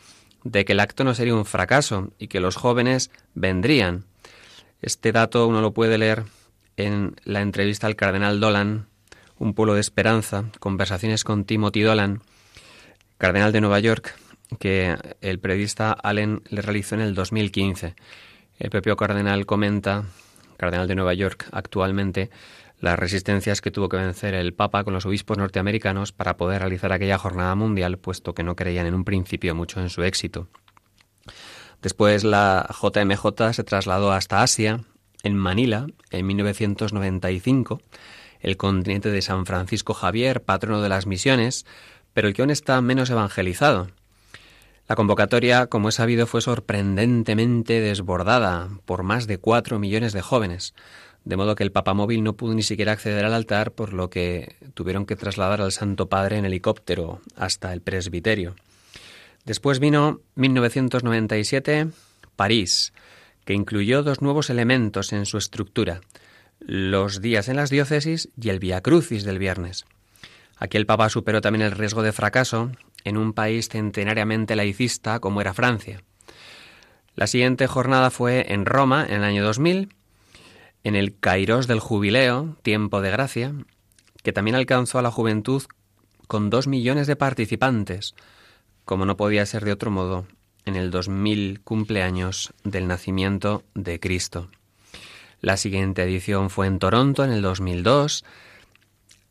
de 0.44 0.66
que 0.66 0.74
el 0.74 0.80
acto 0.80 1.04
no 1.04 1.14
sería 1.16 1.36
un 1.36 1.46
fracaso 1.46 2.12
y 2.20 2.28
que 2.28 2.40
los 2.40 2.56
jóvenes 2.56 3.10
vendrían. 3.34 4.06
Este 4.82 5.12
dato 5.12 5.48
uno 5.48 5.62
lo 5.62 5.74
puede 5.74 5.98
leer 5.98 6.26
en 6.76 7.16
la 7.24 7.42
entrevista 7.42 7.88
al 7.88 7.96
cardenal 7.96 8.40
Dolan, 8.40 8.88
Un 9.40 9.54
pueblo 9.54 9.74
de 9.74 9.82
esperanza, 9.82 10.46
conversaciones 10.60 11.24
con 11.24 11.44
Timothy 11.44 11.82
Dolan, 11.82 12.22
cardenal 13.18 13.52
de 13.52 13.62
Nueva 13.62 13.80
York, 13.80 14.16
que 14.56 14.98
el 15.22 15.40
periodista 15.40 15.92
Allen 15.92 16.42
le 16.50 16.62
realizó 16.62 16.96
en 16.96 17.02
el 17.02 17.16
2015. 17.16 17.96
El 18.60 18.70
propio 18.70 18.96
cardenal 18.96 19.46
comenta, 19.46 20.04
cardenal 20.58 20.88
de 20.88 20.96
Nueva 20.96 21.14
York 21.14 21.48
actualmente, 21.52 22.30
las 22.80 23.00
resistencias 23.00 23.62
que 23.62 23.72
tuvo 23.72 23.88
que 23.88 23.98
vencer 23.98 24.34
el 24.34 24.54
Papa 24.54 24.84
con 24.84 24.94
los 24.94 25.06
obispos 25.06 25.38
norteamericanos 25.38 26.12
para 26.12 26.36
poder 26.36 26.62
realizar 26.62 26.92
aquella 26.92 27.18
jornada 27.18 27.56
mundial, 27.56 27.98
puesto 27.98 28.34
que 28.34 28.44
no 28.44 28.56
creían 28.56 28.86
en 28.86 28.94
un 28.94 29.06
principio 29.06 29.56
mucho 29.56 29.80
en 29.80 29.90
su 29.90 30.04
éxito. 30.04 30.50
Después 31.82 32.24
la 32.24 32.70
JMJ 32.70 33.54
se 33.54 33.64
trasladó 33.64 34.12
hasta 34.12 34.42
Asia, 34.42 34.82
en 35.24 35.38
Manila 35.38 35.88
en 36.12 36.28
1995, 36.28 37.82
el 38.42 38.58
continente 38.58 39.10
de 39.10 39.22
San 39.22 39.46
Francisco 39.46 39.94
Javier, 39.94 40.44
patrono 40.44 40.82
de 40.82 40.90
las 40.90 41.08
misiones, 41.08 41.66
pero 42.14 42.28
el 42.28 42.34
que 42.34 42.42
aún 42.42 42.52
está 42.52 42.82
menos 42.82 43.10
evangelizado. 43.10 43.88
La 44.88 44.96
convocatoria, 44.96 45.68
como 45.68 45.90
es 45.90 45.96
sabido, 45.96 46.28
fue 46.28 46.42
sorprendentemente 46.42 47.80
desbordada 47.80 48.70
por 48.86 49.04
más 49.04 49.28
de 49.28 49.38
cuatro 49.38 49.80
millones 49.80 50.12
de 50.12 50.22
jóvenes, 50.22 50.74
de 51.24 51.38
modo 51.38 51.56
que 51.56 51.64
el 51.64 51.72
papamóvil 51.72 52.22
no 52.22 52.34
pudo 52.34 52.54
ni 52.54 52.64
siquiera 52.64 52.92
acceder 52.92 53.24
al 53.24 53.34
altar, 53.34 53.72
por 53.72 53.94
lo 53.94 54.10
que 54.10 54.58
tuvieron 54.74 55.06
que 55.06 55.16
trasladar 55.16 55.62
al 55.62 55.72
Santo 55.72 56.10
Padre 56.10 56.38
en 56.38 56.46
helicóptero 56.46 57.22
hasta 57.38 57.72
el 57.72 57.82
presbiterio. 57.82 58.56
Después 59.46 59.80
vino 59.80 60.20
1997, 60.36 61.88
París, 62.36 62.94
que 63.46 63.54
incluyó 63.54 64.04
dos 64.04 64.22
nuevos 64.22 64.50
elementos 64.50 65.14
en 65.14 65.26
su 65.26 65.38
estructura, 65.38 66.02
los 66.60 67.22
días 67.22 67.48
en 67.48 67.56
las 67.56 67.70
diócesis 67.70 68.30
y 68.42 68.50
el 68.50 68.60
Via 68.60 68.82
Crucis 68.82 69.24
del 69.24 69.40
viernes. 69.40 69.86
Aquí 70.58 70.78
el 70.78 70.86
Papa 70.86 71.10
superó 71.10 71.42
también 71.42 71.64
el 71.64 71.72
riesgo 71.72 72.04
de 72.04 72.14
fracaso 72.14 72.72
en 73.04 73.18
un 73.18 73.34
país 73.34 73.70
centenariamente 73.70 74.56
laicista 74.56 75.20
como 75.20 75.42
era 75.42 75.54
Francia. 75.54 76.02
La 77.16 77.28
siguiente 77.28 77.68
jornada 77.68 78.10
fue 78.10 78.54
en 78.54 78.66
Roma 78.66 79.06
en 79.08 79.16
el 79.16 79.24
año 79.24 79.44
2000, 79.44 79.90
en 80.84 80.96
el 80.96 81.18
Kairos 81.20 81.68
del 81.68 81.80
Jubileo, 81.80 82.58
Tiempo 82.64 83.02
de 83.02 83.12
Gracia, 83.12 83.54
que 84.24 84.34
también 84.34 84.56
alcanzó 84.56 85.00
a 85.00 85.04
la 85.04 85.12
juventud 85.12 85.64
con 86.28 86.50
dos 86.50 86.68
millones 86.68 87.08
de 87.08 87.16
participantes, 87.16 88.16
como 88.86 89.06
no 89.06 89.18
podía 89.18 89.46
ser 89.46 89.66
de 89.66 89.72
otro 89.72 89.92
modo, 89.92 90.26
en 90.66 90.76
el 90.76 90.92
2000 90.92 91.62
cumpleaños 91.62 92.54
del 92.64 92.88
nacimiento 92.88 93.64
de 93.76 94.00
Cristo. 94.00 94.50
La 95.42 95.58
siguiente 95.58 96.04
edición 96.04 96.50
fue 96.50 96.68
en 96.68 96.80
Toronto 96.80 97.24
en 97.24 97.32
el 97.32 97.42
2002, 97.42 98.24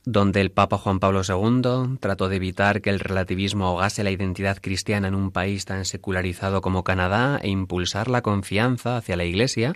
donde 0.04 0.40
el 0.40 0.50
Papa 0.50 0.78
Juan 0.78 0.98
Pablo 0.98 1.22
II 1.26 1.98
trató 2.00 2.28
de 2.28 2.36
evitar 2.36 2.80
que 2.80 2.90
el 2.90 3.00
relativismo 3.00 3.66
ahogase 3.66 4.02
la 4.02 4.10
identidad 4.10 4.58
cristiana 4.60 5.08
en 5.08 5.14
un 5.14 5.30
país 5.30 5.64
tan 5.64 5.84
secularizado 5.84 6.60
como 6.60 6.84
Canadá 6.84 7.38
e 7.42 7.48
impulsar 7.48 8.10
la 8.10 8.22
confianza 8.22 8.96
hacia 8.96 9.16
la 9.16 9.24
Iglesia 9.24 9.74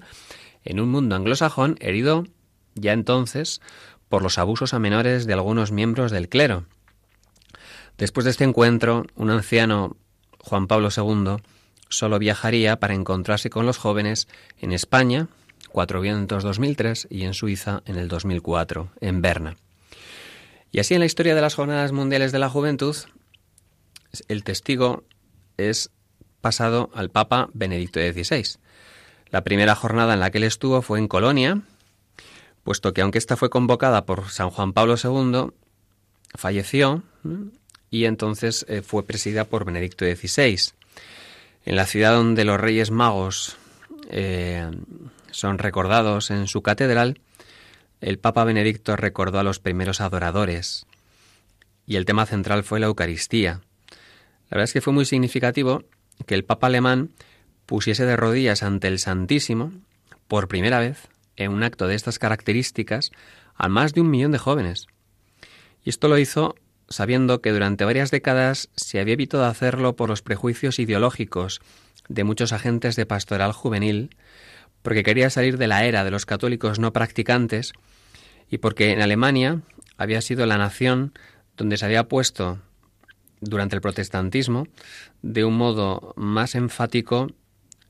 en 0.65 0.81
un 0.81 0.91
mundo 0.91 1.15
anglosajón 1.15 1.77
herido 1.81 2.25
ya 2.75 2.93
entonces 2.93 3.61
por 4.09 4.23
los 4.23 4.39
abusos 4.39 4.75
a 4.75 4.79
menores 4.79 5.27
de 5.27 5.33
algunos 5.33 5.73
miembros 5.73 6.11
del 6.11 6.29
clero. 6.29 6.65
Después 7.99 8.25
de 8.25 8.31
este 8.31 8.45
encuentro, 8.45 9.07
un 9.15 9.31
anciano, 9.31 9.97
Juan 10.39 10.67
Pablo 10.67 10.91
II, 10.95 11.43
solo 11.89 12.19
viajaría 12.19 12.79
para 12.79 12.95
encontrarse 12.95 13.49
con 13.49 13.65
los 13.65 13.79
jóvenes 13.79 14.29
en 14.59 14.73
España, 14.73 15.29
Cuatro 15.71 16.01
Vientos 16.01 16.43
2003, 16.43 17.09
y 17.11 17.25
en 17.25 17.35
Suiza 17.35 17.83
en 17.87 17.97
el 17.97 18.09
2004, 18.09 18.91
en 19.01 19.23
Berna. 19.23 19.57
Y 20.77 20.81
así 20.81 20.93
en 20.93 21.01
la 21.01 21.07
historia 21.07 21.35
de 21.35 21.41
las 21.41 21.55
Jornadas 21.55 21.93
Mundiales 21.93 22.33
de 22.33 22.39
la 22.39 22.51
Juventud, 22.51 22.95
el 24.29 24.45
testigo 24.45 25.05
es 25.57 25.91
pasado 26.43 26.91
al 26.93 27.09
Papa 27.09 27.49
Benedicto 27.55 27.99
XVI. 27.99 28.59
La 29.31 29.43
primera 29.43 29.75
jornada 29.75 30.13
en 30.13 30.21
la 30.21 30.31
que 30.31 30.37
él 30.37 30.45
estuvo 30.45 30.83
fue 30.83 30.99
en 30.99 31.09
Colonia, 31.09 31.63
puesto 32.63 32.93
que 32.93 33.01
aunque 33.01 33.17
esta 33.17 33.39
fue 33.39 33.49
convocada 33.49 34.05
por 34.05 34.29
San 34.29 34.51
Juan 34.51 34.75
Pablo 34.75 34.97
II, 35.03 35.51
falleció 36.35 37.03
y 37.89 38.05
entonces 38.05 38.67
eh, 38.69 38.83
fue 38.83 39.03
presidida 39.03 39.47
por 39.47 39.65
Benedicto 39.65 40.05
XVI. 40.05 40.59
En 41.65 41.77
la 41.77 41.87
ciudad 41.87 42.13
donde 42.13 42.45
los 42.45 42.61
Reyes 42.61 42.91
Magos 42.91 43.57
eh, 44.11 44.71
son 45.31 45.57
recordados 45.57 46.31
en 46.31 46.47
su 46.47 46.61
catedral, 46.61 47.19
el 48.07 48.21
Papa 48.21 48.45
Benedicto 48.45 48.95
recordó 48.95 49.41
a 49.41 49.43
los 49.43 49.59
primeros 49.59 50.01
adoradores 50.01 50.87
y 51.89 51.97
el 51.97 52.05
tema 52.05 52.25
central 52.25 52.63
fue 52.63 52.79
la 52.79 52.87
Eucaristía. 52.87 53.63
La 54.49 54.59
verdad 54.59 54.65
es 54.65 54.73
que 54.73 54.81
fue 54.81 54.93
muy 54.93 55.05
significativo 55.05 55.83
que 56.25 56.37
el 56.37 56.45
Papa 56.45 56.69
alemán 56.69 57.11
pusiese 57.67 58.07
de 58.07 58.15
rodillas 58.15 58.63
ante 58.63 58.87
el 58.87 59.01
Santísimo, 59.01 59.73
por 60.29 60.47
primera 60.47 60.79
vez, 60.79 61.09
en 61.35 61.51
un 61.51 61.65
acto 61.65 61.89
de 61.89 61.97
estas 61.97 62.21
características, 62.21 63.11
a 63.57 63.69
más 63.69 63.93
de 63.93 64.03
un 64.03 64.11
millón 64.11 64.31
de 64.31 64.39
jóvenes. 64.39 64.87
Y 65.83 65.91
esto 65.91 66.07
lo 66.07 66.17
hizo 66.17 66.55
sabiendo 66.89 67.43
que 67.43 67.51
durante 67.51 67.85
varias 67.85 68.13
décadas 68.13 68.69
se 68.77 69.01
había 69.01 69.15
evitado 69.15 69.47
hacerlo 69.47 69.97
por 69.97 70.11
los 70.11 70.23
prejuicios 70.23 70.79
ideológicos 70.79 71.61
de 72.09 72.23
muchos 72.23 72.53
agentes 72.53 72.95
de 72.95 73.05
pastoral 73.05 73.51
juvenil 73.51 74.11
porque 74.83 75.03
quería 75.03 75.29
salir 75.31 75.59
de 75.59 75.67
la 75.67 75.85
era 75.85 76.05
de 76.05 76.13
los 76.13 76.25
católicos 76.25 76.79
no 76.79 76.93
practicantes 76.93 77.73
y 78.51 78.59
porque 78.59 78.93
en 78.93 79.01
Alemania 79.01 79.61
había 79.97 80.21
sido 80.21 80.47
la 80.47 80.59
nación 80.59 81.13
donde 81.57 81.77
se 81.77 81.85
había 81.85 82.09
puesto 82.09 82.61
durante 83.41 83.77
el 83.77 83.83
protestantismo 83.83 84.67
de 85.23 85.45
un 85.45 85.57
modo 85.57 86.15
más 86.17 86.55
enfático 86.55 87.29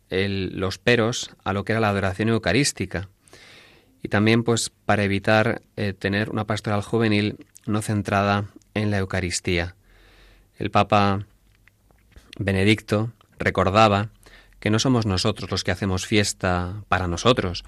los 0.08 0.78
peros 0.78 1.30
a 1.44 1.52
lo 1.52 1.64
que 1.64 1.72
era 1.72 1.80
la 1.80 1.88
adoración 1.88 2.28
eucarística 2.28 3.08
y 4.02 4.08
también 4.08 4.44
pues 4.44 4.70
para 4.70 5.02
evitar 5.02 5.62
eh, 5.76 5.92
tener 5.92 6.30
una 6.30 6.46
pastoral 6.46 6.82
juvenil 6.82 7.44
no 7.66 7.82
centrada 7.82 8.46
en 8.74 8.90
la 8.90 8.98
Eucaristía. 8.98 9.74
El 10.58 10.70
Papa 10.70 11.26
Benedicto 12.38 13.12
recordaba 13.38 14.10
que 14.60 14.70
no 14.70 14.78
somos 14.78 15.06
nosotros 15.06 15.50
los 15.50 15.64
que 15.64 15.72
hacemos 15.72 16.06
fiesta 16.06 16.84
para 16.88 17.08
nosotros, 17.08 17.64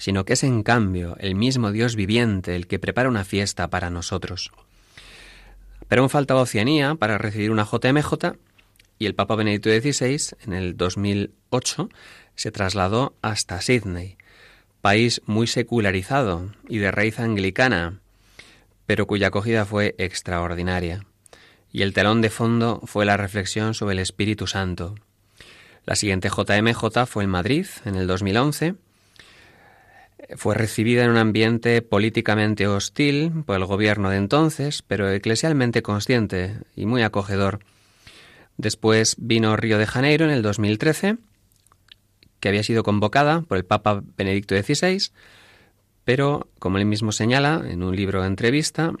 sino 0.00 0.24
que 0.24 0.32
es 0.32 0.44
en 0.44 0.62
cambio 0.62 1.14
el 1.20 1.34
mismo 1.34 1.72
Dios 1.72 1.94
viviente 1.94 2.56
el 2.56 2.66
que 2.66 2.78
prepara 2.78 3.10
una 3.10 3.24
fiesta 3.24 3.68
para 3.68 3.90
nosotros. 3.90 4.50
Pero 5.88 6.00
aún 6.00 6.08
faltaba 6.08 6.40
Oceanía 6.40 6.94
para 6.94 7.18
recibir 7.18 7.50
una 7.50 7.66
JMJ 7.66 8.38
y 8.98 9.04
el 9.04 9.14
Papa 9.14 9.34
Benedicto 9.36 9.68
XVI, 9.68 10.36
en 10.46 10.54
el 10.54 10.76
2008, 10.78 11.90
se 12.34 12.50
trasladó 12.50 13.14
hasta 13.20 13.60
Sydney, 13.60 14.16
país 14.80 15.20
muy 15.26 15.46
secularizado 15.46 16.50
y 16.66 16.78
de 16.78 16.90
raíz 16.90 17.20
anglicana, 17.20 18.00
pero 18.86 19.06
cuya 19.06 19.28
acogida 19.28 19.66
fue 19.66 19.94
extraordinaria. 19.98 21.04
Y 21.72 21.82
el 21.82 21.92
telón 21.92 22.22
de 22.22 22.30
fondo 22.30 22.80
fue 22.86 23.04
la 23.04 23.18
reflexión 23.18 23.74
sobre 23.74 23.92
el 23.92 23.98
Espíritu 23.98 24.46
Santo. 24.46 24.94
La 25.84 25.94
siguiente 25.94 26.30
JMJ 26.30 27.06
fue 27.06 27.24
en 27.24 27.30
Madrid 27.30 27.66
en 27.84 27.96
el 27.96 28.06
2011. 28.06 28.76
Fue 30.36 30.54
recibida 30.54 31.04
en 31.04 31.10
un 31.10 31.16
ambiente 31.16 31.82
políticamente 31.82 32.66
hostil 32.66 33.32
por 33.44 33.56
el 33.56 33.64
gobierno 33.64 34.10
de 34.10 34.16
entonces, 34.16 34.82
pero 34.82 35.10
eclesialmente 35.10 35.82
consciente 35.82 36.58
y 36.76 36.86
muy 36.86 37.02
acogedor. 37.02 37.60
Después 38.56 39.16
vino 39.18 39.56
Río 39.56 39.78
de 39.78 39.86
Janeiro 39.86 40.24
en 40.24 40.30
el 40.30 40.42
2013, 40.42 41.16
que 42.40 42.48
había 42.48 42.62
sido 42.62 42.82
convocada 42.82 43.42
por 43.42 43.56
el 43.56 43.64
Papa 43.64 44.02
Benedicto 44.16 44.54
XVI, 44.54 45.10
pero, 46.04 46.48
como 46.58 46.78
él 46.78 46.86
mismo 46.86 47.12
señala 47.12 47.62
en 47.66 47.82
un 47.82 47.94
libro 47.94 48.22
de 48.22 48.26
entrevista, 48.26 48.92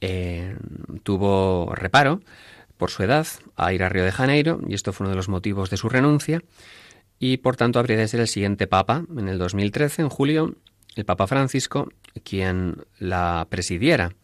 eh, 0.00 0.56
tuvo 1.02 1.72
reparo 1.74 2.20
por 2.76 2.90
su 2.90 3.02
edad 3.02 3.26
a 3.56 3.72
ir 3.72 3.82
a 3.82 3.88
Río 3.88 4.04
de 4.04 4.12
Janeiro, 4.12 4.60
y 4.66 4.74
esto 4.74 4.92
fue 4.92 5.04
uno 5.04 5.10
de 5.10 5.16
los 5.16 5.28
motivos 5.28 5.70
de 5.70 5.76
su 5.76 5.88
renuncia, 5.88 6.42
y 7.22 7.36
por 7.36 7.54
tanto 7.54 7.78
habría 7.78 7.98
de 7.98 8.08
ser 8.08 8.20
el 8.20 8.28
siguiente 8.28 8.66
Papa, 8.66 9.04
en 9.16 9.28
el 9.28 9.38
2013, 9.38 10.02
en 10.02 10.08
julio, 10.08 10.54
el 10.96 11.04
Papa 11.04 11.26
Francisco, 11.26 11.92
quien 12.24 12.78
la 12.98 13.46
presidiera. 13.50 14.14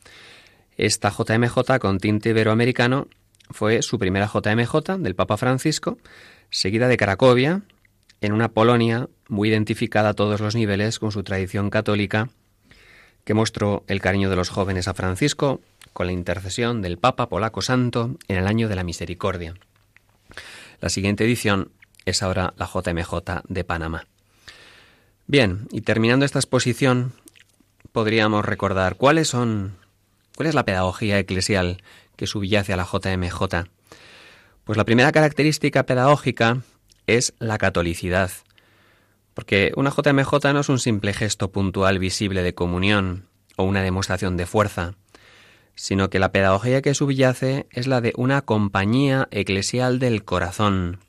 Esta 0.78 1.10
JMJ 1.10 1.78
con 1.78 1.98
tinte 1.98 2.30
iberoamericano 2.30 3.06
fue 3.50 3.82
su 3.82 3.98
primera 3.98 4.26
JMJ 4.32 4.96
del 4.98 5.14
Papa 5.14 5.36
Francisco, 5.36 5.98
seguida 6.50 6.88
de 6.88 6.96
Cracovia, 6.96 7.62
en 8.22 8.32
una 8.32 8.48
Polonia 8.48 9.08
muy 9.28 9.50
identificada 9.50 10.10
a 10.10 10.14
todos 10.14 10.40
los 10.40 10.54
niveles 10.54 10.98
con 10.98 11.12
su 11.12 11.22
tradición 11.22 11.68
católica, 11.68 12.30
que 13.24 13.34
mostró 13.34 13.84
el 13.88 14.00
cariño 14.00 14.30
de 14.30 14.36
los 14.36 14.48
jóvenes 14.48 14.88
a 14.88 14.94
Francisco, 14.94 15.60
con 15.92 16.06
la 16.06 16.12
intercesión 16.12 16.80
del 16.80 16.96
Papa 16.96 17.28
Polaco 17.28 17.60
Santo 17.60 18.16
en 18.26 18.36
el 18.38 18.46
año 18.46 18.68
de 18.68 18.76
la 18.76 18.84
Misericordia. 18.84 19.54
La 20.80 20.88
siguiente 20.88 21.24
edición 21.24 21.72
es 22.06 22.22
ahora 22.22 22.54
la 22.56 22.66
JMJ 22.66 23.42
de 23.46 23.64
Panamá. 23.64 24.06
Bien, 25.26 25.68
y 25.70 25.82
terminando 25.82 26.24
esta 26.24 26.38
exposición, 26.38 27.12
podríamos 27.92 28.44
recordar 28.44 28.96
cuáles 28.96 29.28
son, 29.28 29.76
cuál 30.36 30.48
es 30.48 30.54
la 30.54 30.64
pedagogía 30.64 31.18
eclesial 31.18 31.82
que 32.16 32.26
subyace 32.26 32.72
a 32.72 32.76
la 32.76 32.86
JMJ. 32.86 33.66
Pues 34.64 34.76
la 34.76 34.84
primera 34.84 35.12
característica 35.12 35.84
pedagógica 35.84 36.62
es 37.06 37.34
la 37.38 37.58
catolicidad, 37.58 38.30
porque 39.34 39.72
una 39.76 39.90
JMJ 39.90 40.52
no 40.52 40.60
es 40.60 40.68
un 40.68 40.78
simple 40.78 41.12
gesto 41.12 41.50
puntual 41.50 41.98
visible 41.98 42.42
de 42.42 42.54
comunión 42.54 43.26
o 43.56 43.64
una 43.64 43.82
demostración 43.82 44.36
de 44.36 44.46
fuerza, 44.46 44.94
sino 45.74 46.08
que 46.08 46.18
la 46.18 46.32
pedagogía 46.32 46.82
que 46.82 46.94
subyace 46.94 47.66
es 47.70 47.86
la 47.86 48.00
de 48.00 48.12
una 48.16 48.42
compañía 48.42 49.28
eclesial 49.30 49.98
del 49.98 50.24
corazón. 50.24 51.00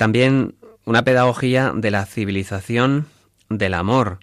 También 0.00 0.54
una 0.86 1.04
pedagogía 1.04 1.74
de 1.76 1.90
la 1.90 2.06
civilización 2.06 3.06
del 3.50 3.74
amor, 3.74 4.20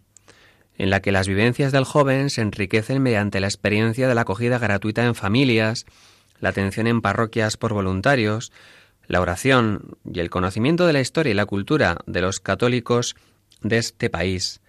en 0.76 0.90
la 0.90 1.02
que 1.02 1.12
las 1.12 1.28
vivencias 1.28 1.72
del 1.72 1.84
joven 1.84 2.32
se 2.32 2.42
enriquecen 2.42 3.00
mediante 3.00 3.40
la 3.40 3.46
experiencia 3.46 4.08
de 4.08 4.16
la 4.16 4.22
acogida 4.22 4.58
gratuita 4.58 5.06
en 5.06 5.14
familias, 5.14 5.86
la 6.40 6.50
atención 6.50 6.88
en 6.88 7.02
parroquias 7.02 7.58
por 7.58 7.74
voluntarios, 7.74 8.52
la 9.06 9.22
oración 9.22 10.00
y 10.12 10.20
el 10.20 10.32
conocimiento 10.32 10.88
de 10.88 10.94
la 10.94 11.00
historia 11.00 11.30
y 11.30 11.36
la 11.36 11.46
cultura 11.46 12.00
de 12.08 12.22
los 12.22 12.40
católicos 12.40 13.16
de 13.62 13.78
este 13.78 14.10
país. 14.10 14.62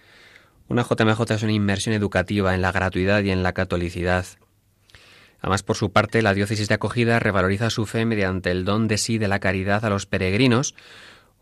Una 0.68 0.82
JMJ 0.82 1.22
es 1.30 1.42
una 1.42 1.52
inmersión 1.52 1.94
educativa 1.94 2.54
en 2.54 2.60
la 2.60 2.70
gratuidad 2.70 3.22
y 3.22 3.30
en 3.30 3.42
la 3.42 3.54
catolicidad. 3.54 4.26
Además, 5.40 5.62
por 5.62 5.76
su 5.76 5.92
parte, 5.92 6.22
la 6.22 6.34
diócesis 6.34 6.68
de 6.68 6.74
acogida 6.74 7.20
revaloriza 7.20 7.70
su 7.70 7.86
fe 7.86 8.04
mediante 8.04 8.50
el 8.50 8.64
don 8.64 8.88
de 8.88 8.98
sí 8.98 9.18
de 9.18 9.28
la 9.28 9.38
caridad 9.38 9.84
a 9.84 9.90
los 9.90 10.06
peregrinos, 10.06 10.74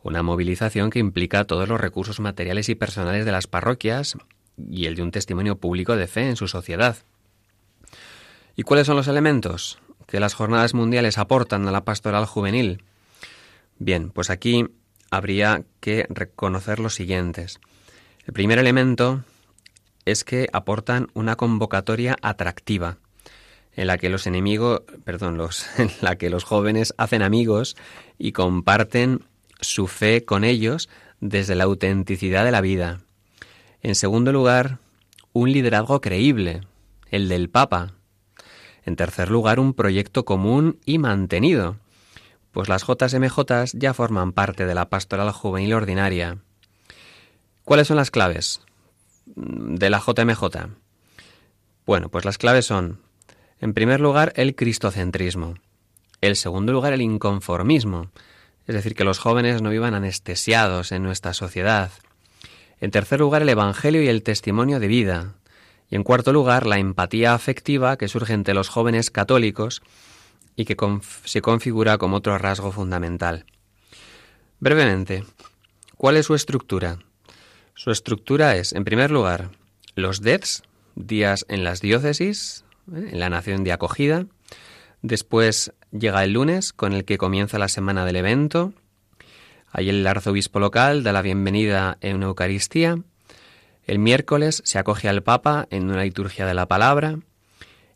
una 0.02 0.22
movilización 0.22 0.90
que 0.90 0.98
implica 0.98 1.44
todos 1.44 1.68
los 1.68 1.80
recursos 1.80 2.20
materiales 2.20 2.68
y 2.68 2.74
personales 2.74 3.24
de 3.24 3.32
las 3.32 3.46
parroquias 3.46 4.16
y 4.70 4.86
el 4.86 4.94
de 4.94 5.02
un 5.02 5.10
testimonio 5.10 5.56
público 5.56 5.96
de 5.96 6.06
fe 6.06 6.28
en 6.28 6.36
su 6.36 6.46
sociedad. 6.46 6.96
¿Y 8.54 8.62
cuáles 8.62 8.86
son 8.86 8.96
los 8.96 9.08
elementos 9.08 9.78
que 10.06 10.20
las 10.20 10.34
jornadas 10.34 10.74
mundiales 10.74 11.18
aportan 11.18 11.66
a 11.66 11.72
la 11.72 11.84
pastoral 11.84 12.26
juvenil? 12.26 12.82
Bien, 13.78 14.10
pues 14.10 14.30
aquí 14.30 14.66
habría 15.10 15.64
que 15.80 16.06
reconocer 16.08 16.78
los 16.78 16.94
siguientes. 16.94 17.60
El 18.26 18.32
primer 18.32 18.58
elemento 18.58 19.24
es 20.04 20.24
que 20.24 20.48
aportan 20.52 21.08
una 21.14 21.36
convocatoria 21.36 22.16
atractiva, 22.22 22.98
en 23.76 23.86
la 23.86 23.98
que 23.98 24.08
los 24.08 24.26
enemigos, 24.26 24.82
perdón, 25.04 25.36
los, 25.36 25.66
en 25.78 25.90
la 26.00 26.16
que 26.16 26.30
los 26.30 26.44
jóvenes 26.44 26.94
hacen 26.96 27.22
amigos 27.22 27.76
y 28.18 28.32
comparten 28.32 29.22
su 29.60 29.86
fe 29.86 30.24
con 30.24 30.44
ellos 30.44 30.88
desde 31.20 31.54
la 31.54 31.64
autenticidad 31.64 32.44
de 32.44 32.50
la 32.50 32.60
vida. 32.60 33.00
En 33.82 33.94
segundo 33.94 34.32
lugar, 34.32 34.78
un 35.32 35.52
liderazgo 35.52 36.00
creíble, 36.00 36.62
el 37.10 37.28
del 37.28 37.48
Papa. 37.50 37.92
En 38.84 38.96
tercer 38.96 39.30
lugar, 39.30 39.60
un 39.60 39.74
proyecto 39.74 40.24
común 40.24 40.78
y 40.84 40.98
mantenido, 40.98 41.76
pues 42.52 42.68
las 42.68 42.86
JMJ 42.86 43.72
ya 43.74 43.92
forman 43.92 44.32
parte 44.32 44.64
de 44.64 44.74
la 44.74 44.88
pastoral 44.88 45.30
juvenil 45.32 45.74
ordinaria. 45.74 46.38
¿Cuáles 47.64 47.88
son 47.88 47.96
las 47.96 48.10
claves 48.10 48.60
de 49.26 49.90
la 49.90 49.98
JMJ? 49.98 50.44
Bueno, 51.84 52.08
pues 52.08 52.24
las 52.24 52.38
claves 52.38 52.66
son, 52.66 53.00
en 53.60 53.74
primer 53.74 54.00
lugar, 54.00 54.32
el 54.36 54.54
cristocentrismo. 54.54 55.54
En 56.20 56.36
segundo 56.36 56.72
lugar, 56.72 56.92
el 56.92 57.02
inconformismo, 57.02 58.10
es 58.66 58.74
decir, 58.74 58.94
que 58.94 59.04
los 59.04 59.18
jóvenes 59.18 59.62
no 59.62 59.70
vivan 59.70 59.94
anestesiados 59.94 60.92
en 60.92 61.02
nuestra 61.02 61.32
sociedad. 61.32 61.90
En 62.80 62.90
tercer 62.90 63.20
lugar, 63.20 63.42
el 63.42 63.48
Evangelio 63.48 64.02
y 64.02 64.08
el 64.08 64.22
testimonio 64.22 64.80
de 64.80 64.88
vida. 64.88 65.34
Y 65.88 65.96
en 65.96 66.02
cuarto 66.02 66.32
lugar, 66.32 66.66
la 66.66 66.78
empatía 66.78 67.32
afectiva 67.32 67.96
que 67.96 68.08
surge 68.08 68.32
entre 68.32 68.54
los 68.54 68.68
jóvenes 68.68 69.10
católicos 69.10 69.82
y 70.56 70.64
que 70.64 70.76
se 71.24 71.42
configura 71.42 71.96
como 71.96 72.16
otro 72.16 72.36
rasgo 72.38 72.72
fundamental. 72.72 73.46
Brevemente, 74.58 75.24
¿cuál 75.96 76.16
es 76.16 76.26
su 76.26 76.34
estructura? 76.34 76.98
Su 77.74 77.90
estructura 77.90 78.56
es, 78.56 78.72
en 78.72 78.84
primer 78.84 79.10
lugar, 79.10 79.50
los 79.94 80.22
DEDs, 80.22 80.62
días 80.94 81.44
en 81.48 81.62
las 81.62 81.80
diócesis, 81.80 82.65
¿eh? 82.94 83.10
en 83.12 83.18
la 83.18 83.30
nación 83.30 83.64
de 83.64 83.72
acogida. 83.72 84.26
Después 85.02 85.72
llega 85.92 86.24
el 86.24 86.32
lunes, 86.32 86.72
con 86.72 86.92
el 86.92 87.04
que 87.04 87.18
comienza 87.18 87.58
la 87.58 87.68
semana 87.68 88.04
del 88.04 88.16
evento. 88.16 88.72
Ahí 89.70 89.88
el 89.88 90.06
arzobispo 90.06 90.58
local 90.58 91.02
da 91.02 91.12
la 91.12 91.22
bienvenida 91.22 91.98
en 92.00 92.16
una 92.16 92.26
Eucaristía. 92.26 92.98
El 93.86 93.98
miércoles 93.98 94.62
se 94.64 94.78
acoge 94.78 95.08
al 95.08 95.22
Papa 95.22 95.68
en 95.70 95.90
una 95.90 96.02
liturgia 96.02 96.46
de 96.46 96.54
la 96.54 96.66
palabra. 96.66 97.20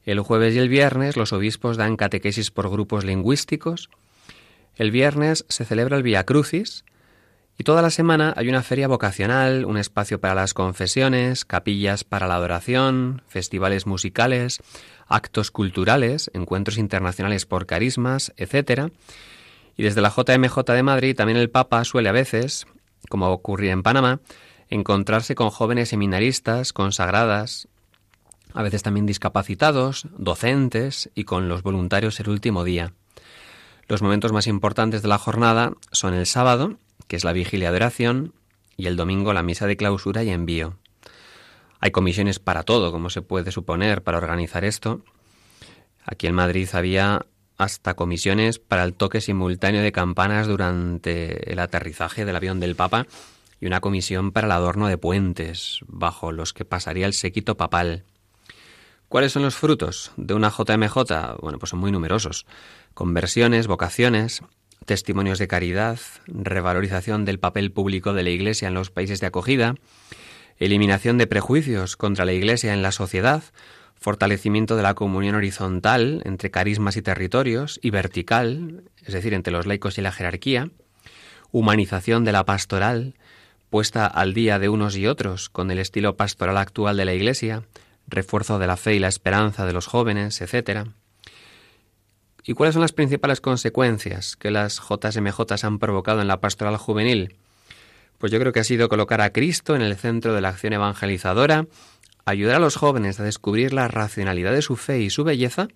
El 0.04 0.20
jueves 0.20 0.54
y 0.54 0.58
el 0.58 0.68
viernes 0.68 1.16
los 1.16 1.32
obispos 1.32 1.76
dan 1.76 1.96
catequesis 1.96 2.50
por 2.50 2.70
grupos 2.70 3.04
lingüísticos. 3.04 3.90
El 4.76 4.90
viernes 4.90 5.44
se 5.48 5.64
celebra 5.64 5.96
el 5.96 6.02
Via 6.02 6.24
Crucis, 6.24 6.84
y 7.58 7.64
toda 7.64 7.82
la 7.82 7.90
semana 7.90 8.32
hay 8.36 8.48
una 8.48 8.62
feria 8.62 8.88
vocacional, 8.88 9.64
un 9.66 9.76
espacio 9.76 10.20
para 10.20 10.34
las 10.34 10.54
confesiones, 10.54 11.44
capillas 11.44 12.04
para 12.04 12.26
la 12.26 12.36
adoración, 12.36 13.22
festivales 13.28 13.86
musicales, 13.86 14.62
actos 15.06 15.50
culturales, 15.50 16.30
encuentros 16.32 16.78
internacionales 16.78 17.44
por 17.44 17.66
carismas, 17.66 18.32
etc. 18.36 18.92
Y 19.76 19.82
desde 19.82 20.00
la 20.00 20.10
JMJ 20.10 20.56
de 20.72 20.82
Madrid 20.82 21.16
también 21.16 21.36
el 21.36 21.50
Papa 21.50 21.84
suele 21.84 22.08
a 22.08 22.12
veces, 22.12 22.66
como 23.08 23.28
ocurría 23.30 23.72
en 23.72 23.82
Panamá, 23.82 24.20
encontrarse 24.70 25.34
con 25.34 25.50
jóvenes 25.50 25.90
seminaristas, 25.90 26.72
consagradas, 26.72 27.68
a 28.54 28.62
veces 28.62 28.82
también 28.82 29.06
discapacitados, 29.06 30.06
docentes 30.16 31.10
y 31.14 31.24
con 31.24 31.48
los 31.48 31.62
voluntarios 31.62 32.18
el 32.20 32.28
último 32.28 32.64
día. 32.64 32.94
Los 33.88 34.02
momentos 34.02 34.32
más 34.32 34.46
importantes 34.46 35.02
de 35.02 35.08
la 35.08 35.18
jornada 35.18 35.72
son 35.90 36.14
el 36.14 36.26
sábado, 36.26 36.78
que 37.10 37.16
es 37.16 37.24
la 37.24 37.32
vigilia 37.32 37.72
de 37.72 37.76
oración, 37.76 38.34
y 38.76 38.86
el 38.86 38.94
domingo 38.94 39.32
la 39.32 39.42
misa 39.42 39.66
de 39.66 39.76
clausura 39.76 40.22
y 40.22 40.30
envío. 40.30 40.78
Hay 41.80 41.90
comisiones 41.90 42.38
para 42.38 42.62
todo, 42.62 42.92
como 42.92 43.10
se 43.10 43.20
puede 43.20 43.50
suponer, 43.50 44.04
para 44.04 44.18
organizar 44.18 44.64
esto. 44.64 45.02
Aquí 46.04 46.28
en 46.28 46.36
Madrid 46.36 46.68
había 46.72 47.26
hasta 47.58 47.94
comisiones 47.94 48.60
para 48.60 48.84
el 48.84 48.94
toque 48.94 49.20
simultáneo 49.20 49.82
de 49.82 49.90
campanas 49.90 50.46
durante 50.46 51.52
el 51.52 51.58
aterrizaje 51.58 52.24
del 52.24 52.36
avión 52.36 52.60
del 52.60 52.76
Papa 52.76 53.08
y 53.60 53.66
una 53.66 53.80
comisión 53.80 54.30
para 54.30 54.46
el 54.46 54.52
adorno 54.52 54.86
de 54.86 54.96
puentes, 54.96 55.80
bajo 55.88 56.30
los 56.30 56.52
que 56.52 56.64
pasaría 56.64 57.06
el 57.06 57.12
séquito 57.12 57.56
papal. 57.56 58.04
¿Cuáles 59.08 59.32
son 59.32 59.42
los 59.42 59.56
frutos 59.56 60.12
de 60.16 60.34
una 60.34 60.50
JMJ? 60.50 60.94
Bueno, 61.40 61.58
pues 61.58 61.70
son 61.70 61.80
muy 61.80 61.90
numerosos. 61.90 62.46
Conversiones, 62.94 63.66
vocaciones, 63.66 64.44
testimonios 64.86 65.38
de 65.38 65.48
caridad, 65.48 65.98
revalorización 66.26 67.24
del 67.24 67.38
papel 67.38 67.72
público 67.72 68.12
de 68.12 68.22
la 68.22 68.30
Iglesia 68.30 68.68
en 68.68 68.74
los 68.74 68.90
países 68.90 69.20
de 69.20 69.26
acogida, 69.26 69.74
eliminación 70.58 71.18
de 71.18 71.26
prejuicios 71.26 71.96
contra 71.96 72.24
la 72.24 72.32
Iglesia 72.32 72.74
en 72.74 72.82
la 72.82 72.92
sociedad, 72.92 73.42
fortalecimiento 73.94 74.76
de 74.76 74.82
la 74.82 74.94
comunión 74.94 75.34
horizontal 75.34 76.22
entre 76.24 76.50
carismas 76.50 76.96
y 76.96 77.02
territorios 77.02 77.78
y 77.82 77.90
vertical, 77.90 78.84
es 79.04 79.12
decir, 79.12 79.34
entre 79.34 79.52
los 79.52 79.66
laicos 79.66 79.98
y 79.98 80.00
la 80.02 80.12
jerarquía, 80.12 80.70
humanización 81.52 82.24
de 82.24 82.32
la 82.32 82.44
pastoral, 82.44 83.14
puesta 83.68 84.06
al 84.06 84.34
día 84.34 84.58
de 84.58 84.68
unos 84.68 84.96
y 84.96 85.06
otros 85.06 85.48
con 85.48 85.70
el 85.70 85.78
estilo 85.78 86.16
pastoral 86.16 86.56
actual 86.56 86.96
de 86.96 87.04
la 87.04 87.14
Iglesia, 87.14 87.62
refuerzo 88.08 88.58
de 88.58 88.66
la 88.66 88.76
fe 88.76 88.94
y 88.94 88.98
la 88.98 89.08
esperanza 89.08 89.66
de 89.66 89.72
los 89.72 89.86
jóvenes, 89.86 90.40
etc. 90.40 90.88
¿Y 92.44 92.54
cuáles 92.54 92.74
son 92.74 92.82
las 92.82 92.92
principales 92.92 93.40
consecuencias 93.40 94.36
que 94.36 94.50
las 94.50 94.80
JMJ 94.80 95.64
han 95.64 95.78
provocado 95.78 96.20
en 96.20 96.28
la 96.28 96.40
pastoral 96.40 96.76
juvenil? 96.76 97.36
Pues 98.18 98.32
yo 98.32 98.38
creo 98.38 98.52
que 98.52 98.60
ha 98.60 98.64
sido 98.64 98.88
colocar 98.88 99.20
a 99.20 99.32
Cristo 99.32 99.76
en 99.76 99.82
el 99.82 99.96
centro 99.96 100.34
de 100.34 100.40
la 100.40 100.50
acción 100.50 100.72
evangelizadora, 100.72 101.66
ayudar 102.24 102.56
a 102.56 102.60
los 102.60 102.76
jóvenes 102.76 103.20
a 103.20 103.24
descubrir 103.24 103.72
la 103.72 103.88
racionalidad 103.88 104.52
de 104.52 104.62
su 104.62 104.76
fe 104.76 105.00
y 105.00 105.10
su 105.10 105.24
belleza, 105.24 105.68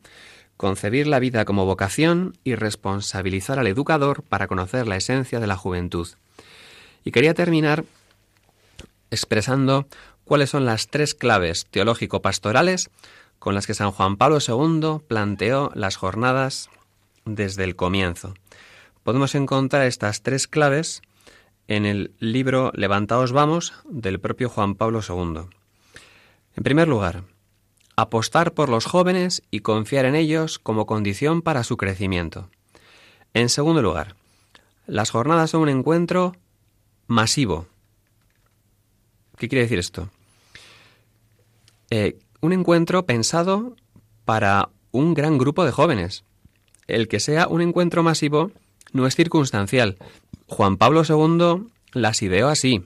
concebir 0.56 1.06
la 1.06 1.18
vida 1.18 1.44
como 1.44 1.66
vocación 1.66 2.36
y 2.44 2.54
responsabilizar 2.54 3.58
al 3.58 3.66
educador 3.66 4.22
para 4.22 4.46
conocer 4.46 4.86
la 4.86 4.96
esencia 4.96 5.40
de 5.40 5.46
la 5.46 5.56
juventud. 5.56 6.08
Y 7.04 7.10
quería 7.10 7.34
terminar 7.34 7.84
expresando 9.10 9.86
cuáles 10.24 10.50
son 10.50 10.64
las 10.64 10.88
tres 10.88 11.14
claves 11.14 11.66
teológico-pastorales 11.70 12.90
con 13.44 13.54
las 13.54 13.66
que 13.66 13.74
San 13.74 13.90
Juan 13.90 14.16
Pablo 14.16 14.38
II 14.40 15.04
planteó 15.06 15.70
las 15.74 15.96
jornadas 15.96 16.70
desde 17.26 17.64
el 17.64 17.76
comienzo. 17.76 18.32
Podemos 19.02 19.34
encontrar 19.34 19.84
estas 19.84 20.22
tres 20.22 20.48
claves 20.48 21.02
en 21.68 21.84
el 21.84 22.14
libro 22.20 22.72
Levantaos 22.74 23.32
vamos 23.32 23.74
del 23.84 24.18
propio 24.18 24.48
Juan 24.48 24.76
Pablo 24.76 25.02
II. 25.06 25.42
En 26.56 26.62
primer 26.62 26.88
lugar, 26.88 27.24
apostar 27.96 28.54
por 28.54 28.70
los 28.70 28.86
jóvenes 28.86 29.42
y 29.50 29.60
confiar 29.60 30.06
en 30.06 30.14
ellos 30.14 30.58
como 30.58 30.86
condición 30.86 31.42
para 31.42 31.64
su 31.64 31.76
crecimiento. 31.76 32.48
En 33.34 33.50
segundo 33.50 33.82
lugar, 33.82 34.16
las 34.86 35.10
jornadas 35.10 35.50
son 35.50 35.60
un 35.60 35.68
encuentro 35.68 36.34
masivo. 37.08 37.66
¿Qué 39.36 39.50
quiere 39.50 39.64
decir 39.64 39.80
esto? 39.80 40.08
Eh, 41.90 42.18
un 42.44 42.52
encuentro 42.52 43.06
pensado 43.06 43.74
para 44.26 44.68
un 44.92 45.14
gran 45.14 45.38
grupo 45.38 45.64
de 45.64 45.72
jóvenes. 45.72 46.24
El 46.86 47.08
que 47.08 47.18
sea 47.18 47.48
un 47.48 47.62
encuentro 47.62 48.02
masivo 48.02 48.50
no 48.92 49.06
es 49.06 49.16
circunstancial. 49.16 49.96
Juan 50.46 50.76
Pablo 50.76 51.04
II 51.08 51.68
las 51.94 52.20
ideó 52.20 52.50
así. 52.50 52.84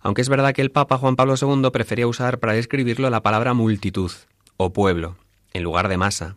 Aunque 0.00 0.22
es 0.22 0.30
verdad 0.30 0.54
que 0.54 0.62
el 0.62 0.70
Papa 0.70 0.96
Juan 0.96 1.14
Pablo 1.14 1.34
II 1.38 1.68
prefería 1.70 2.06
usar 2.06 2.38
para 2.38 2.54
describirlo 2.54 3.10
la 3.10 3.22
palabra 3.22 3.52
multitud 3.52 4.12
o 4.56 4.72
pueblo, 4.72 5.18
en 5.52 5.62
lugar 5.62 5.88
de 5.88 5.98
masa, 5.98 6.36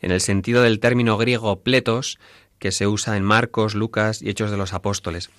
en 0.00 0.10
el 0.10 0.20
sentido 0.20 0.62
del 0.62 0.80
término 0.80 1.16
griego 1.16 1.60
pletos 1.60 2.18
que 2.58 2.72
se 2.72 2.88
usa 2.88 3.16
en 3.16 3.22
Marcos, 3.22 3.76
Lucas 3.76 4.20
y 4.20 4.30
Hechos 4.30 4.50
de 4.50 4.56
los 4.56 4.72
Apóstoles. 4.72 5.30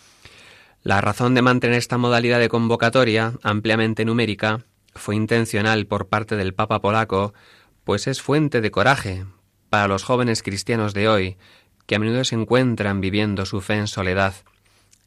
La 0.83 1.01
razón 1.01 1.36
de 1.36 1.41
mantener 1.41 1.77
esta 1.77 1.97
modalidad 1.97 2.39
de 2.39 2.47
convocatoria 2.47 3.33
ampliamente 3.43 4.05
numérica 4.05 4.63
fue 4.95 5.15
intencional 5.15 5.86
por 5.88 6.08
parte 6.08 6.36
del 6.36 6.53
Papa 6.53 6.82
polaco, 6.82 7.34
pues 7.84 8.08
es 8.08 8.21
fuente 8.21 8.62
de 8.62 8.71
coraje 8.71 9.25
para 9.69 9.88
los 9.88 10.03
jóvenes 10.03 10.43
cristianos 10.43 10.93
de 10.93 11.08
hoy, 11.08 11.38
que 11.86 11.95
a 11.95 11.99
menudo 11.99 12.23
se 12.23 12.36
encuentran 12.36 13.01
viviendo 13.01 13.45
su 13.45 13.62
fe 13.62 13.75
en 13.75 13.88
soledad. 13.88 14.36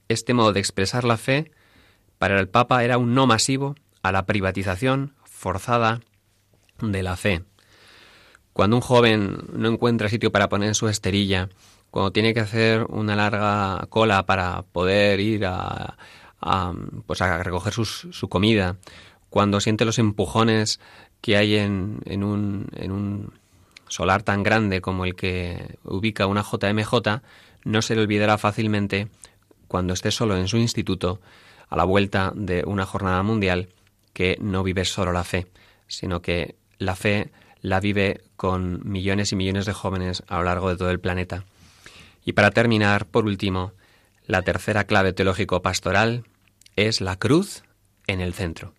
Este 0.09 0.35
modo 0.35 0.53
de 0.53 0.61
expresar 0.61 1.05
la 1.05 1.17
fe 1.17 1.51
para 2.19 2.39
el 2.39 2.49
Papa 2.49 2.85
era 2.85 2.99
un 2.99 3.15
no 3.15 3.27
masivo 3.27 3.77
a 4.03 4.13
la 4.13 4.27
privatización 4.27 5.15
forzada 5.25 6.01
de 6.81 7.03
la 7.03 7.17
fe. 7.17 7.45
Cuando 8.53 8.77
un 8.77 8.83
joven 8.83 9.39
no 9.53 9.69
encuentra 9.69 10.09
sitio 10.09 10.33
para 10.33 10.49
poner 10.49 10.75
su 10.75 10.89
esterilla, 10.89 11.49
cuando 11.91 12.13
tiene 12.13 12.35
que 12.35 12.41
hacer 12.41 12.85
una 12.89 13.17
larga 13.17 13.87
cola 13.89 14.27
para 14.27 14.63
poder 14.63 15.21
ir 15.21 15.47
a, 15.47 15.97
pues 17.07 17.21
a 17.21 17.43
recoger 17.43 17.73
su 17.75 18.29
comida, 18.29 18.77
cuando 19.37 19.61
siente 19.61 19.85
los 19.85 19.99
empujones 19.99 20.81
que 21.21 21.37
hay 21.37 21.57
en, 21.57 22.01
un, 22.07 22.71
un 22.89 23.35
solar 23.87 24.23
tan 24.23 24.43
grande 24.43 24.81
como 24.81 25.05
el 25.05 25.15
que 25.15 25.77
ubica 25.85 26.27
una 26.27 26.43
JMJ, 26.43 27.21
no 27.65 27.83
se 27.83 27.95
le 27.95 28.01
olvidará 28.01 28.39
fácilmente 28.39 29.09
cuando 29.69 29.93
esté 29.93 30.11
solo 30.11 30.39
en 30.39 30.49
su 30.49 30.57
instituto 30.57 31.21
a 31.69 31.77
la 31.77 31.85
vuelta 31.85 32.33
de 32.35 32.65
una 32.65 32.87
jornada 32.87 33.23
mundial 33.23 33.69
que 34.15 34.39
no 34.41 34.63
vive 34.63 34.87
solo 34.87 35.13
la 35.13 35.23
fe, 35.23 35.49
sino 35.87 36.23
que 36.23 36.57
la 36.79 36.97
fe 36.97 37.31
la 37.61 37.79
vive 37.79 38.23
con 38.37 38.89
millones 38.89 39.33
y 39.33 39.37
millones 39.37 39.67
de 39.67 39.75
jóvenes 39.75 40.23
a 40.29 40.39
lo 40.39 40.45
largo 40.45 40.71
de 40.71 40.79
todo 40.79 40.89
el 40.89 41.01
planeta. 41.01 41.45
Y 42.25 42.33
para 42.33 42.53
terminar, 42.53 43.05
por 43.05 43.27
último, 43.27 43.75
la 44.27 44.41
tercera 44.41 44.85
clave 44.85 45.13
teológico-pastoral 45.13 46.25
es 46.75 47.03
la 47.03 47.17
cruz 47.17 47.65
en 48.07 48.23
el 48.23 48.33
centro, 48.33 48.73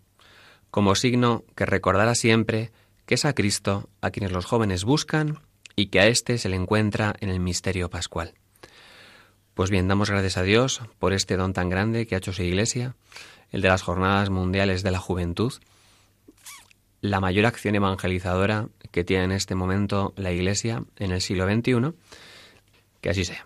como 0.71 0.95
signo 0.95 1.43
que 1.56 1.65
recordará 1.65 2.15
siempre 2.15 2.71
que 3.06 3.15
es 3.15 3.25
a 3.25 3.34
Cristo 3.34 3.89
a 4.01 4.12
quienes 4.12 4.32
los 4.32 4.45
jóvenes 4.45 4.84
buscan 4.84 5.39
y 5.75 5.88
que 5.88 5.99
a 5.99 6.08
éste 6.08 6.38
se 6.38 6.49
le 6.49 6.56
encuentra 6.58 7.15
en 7.19 7.30
el 7.30 7.39
misterio 7.39 7.89
pascual. 7.89 8.34
Pues 9.53 9.69
bien, 9.69 9.88
damos 9.88 10.10
gracias 10.10 10.38
a 10.38 10.43
Dios 10.43 10.82
por 10.99 11.13
este 11.13 11.38
don 11.38 11.53
tan 11.53 11.69
grande 11.69 12.06
que 12.06 12.15
ha 12.15 12.17
hecho 12.19 12.34
su 12.34 12.43
Iglesia, 12.43 12.95
el 13.51 13.62
de 13.62 13.69
las 13.69 13.82
Jornadas 13.82 14.30
Mundiales 14.30 14.84
de 14.84 14.91
la 14.91 14.99
Juventud, 14.99 15.53
la 17.01 17.19
mayor 17.19 17.45
acción 17.45 17.75
evangelizadora 17.75 18.67
que 18.91 19.03
tiene 19.03 19.23
en 19.23 19.32
este 19.32 19.56
momento 19.56 20.13
la 20.15 20.32
Iglesia 20.32 20.84
en 20.97 21.12
el 21.12 21.21
siglo 21.21 21.45
XXI. 21.45 21.93
Que 23.01 23.10
así 23.10 23.23
sea. 23.23 23.45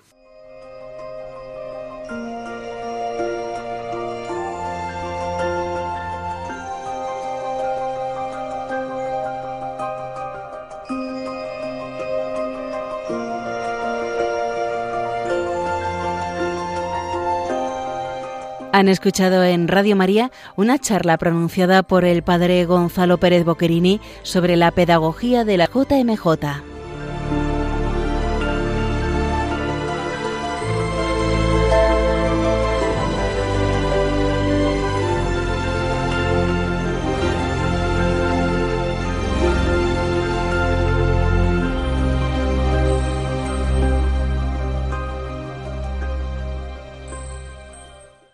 Han 18.82 18.90
escuchado 18.90 19.44
en 19.44 19.68
Radio 19.68 19.96
María 19.96 20.32
una 20.56 20.80
charla 20.80 21.20
pronunciada 21.20 21.84
por 21.84 22.04
el 22.04 22.24
padre 22.24 22.66
Gonzalo 22.66 23.20
Pérez 23.20 23.46
Boquerini 23.46 24.02
sobre 24.24 24.56
la 24.56 24.72
pedagogía 24.72 25.46
de 25.46 25.58
la 25.58 25.68
JMJ. 25.68 26.71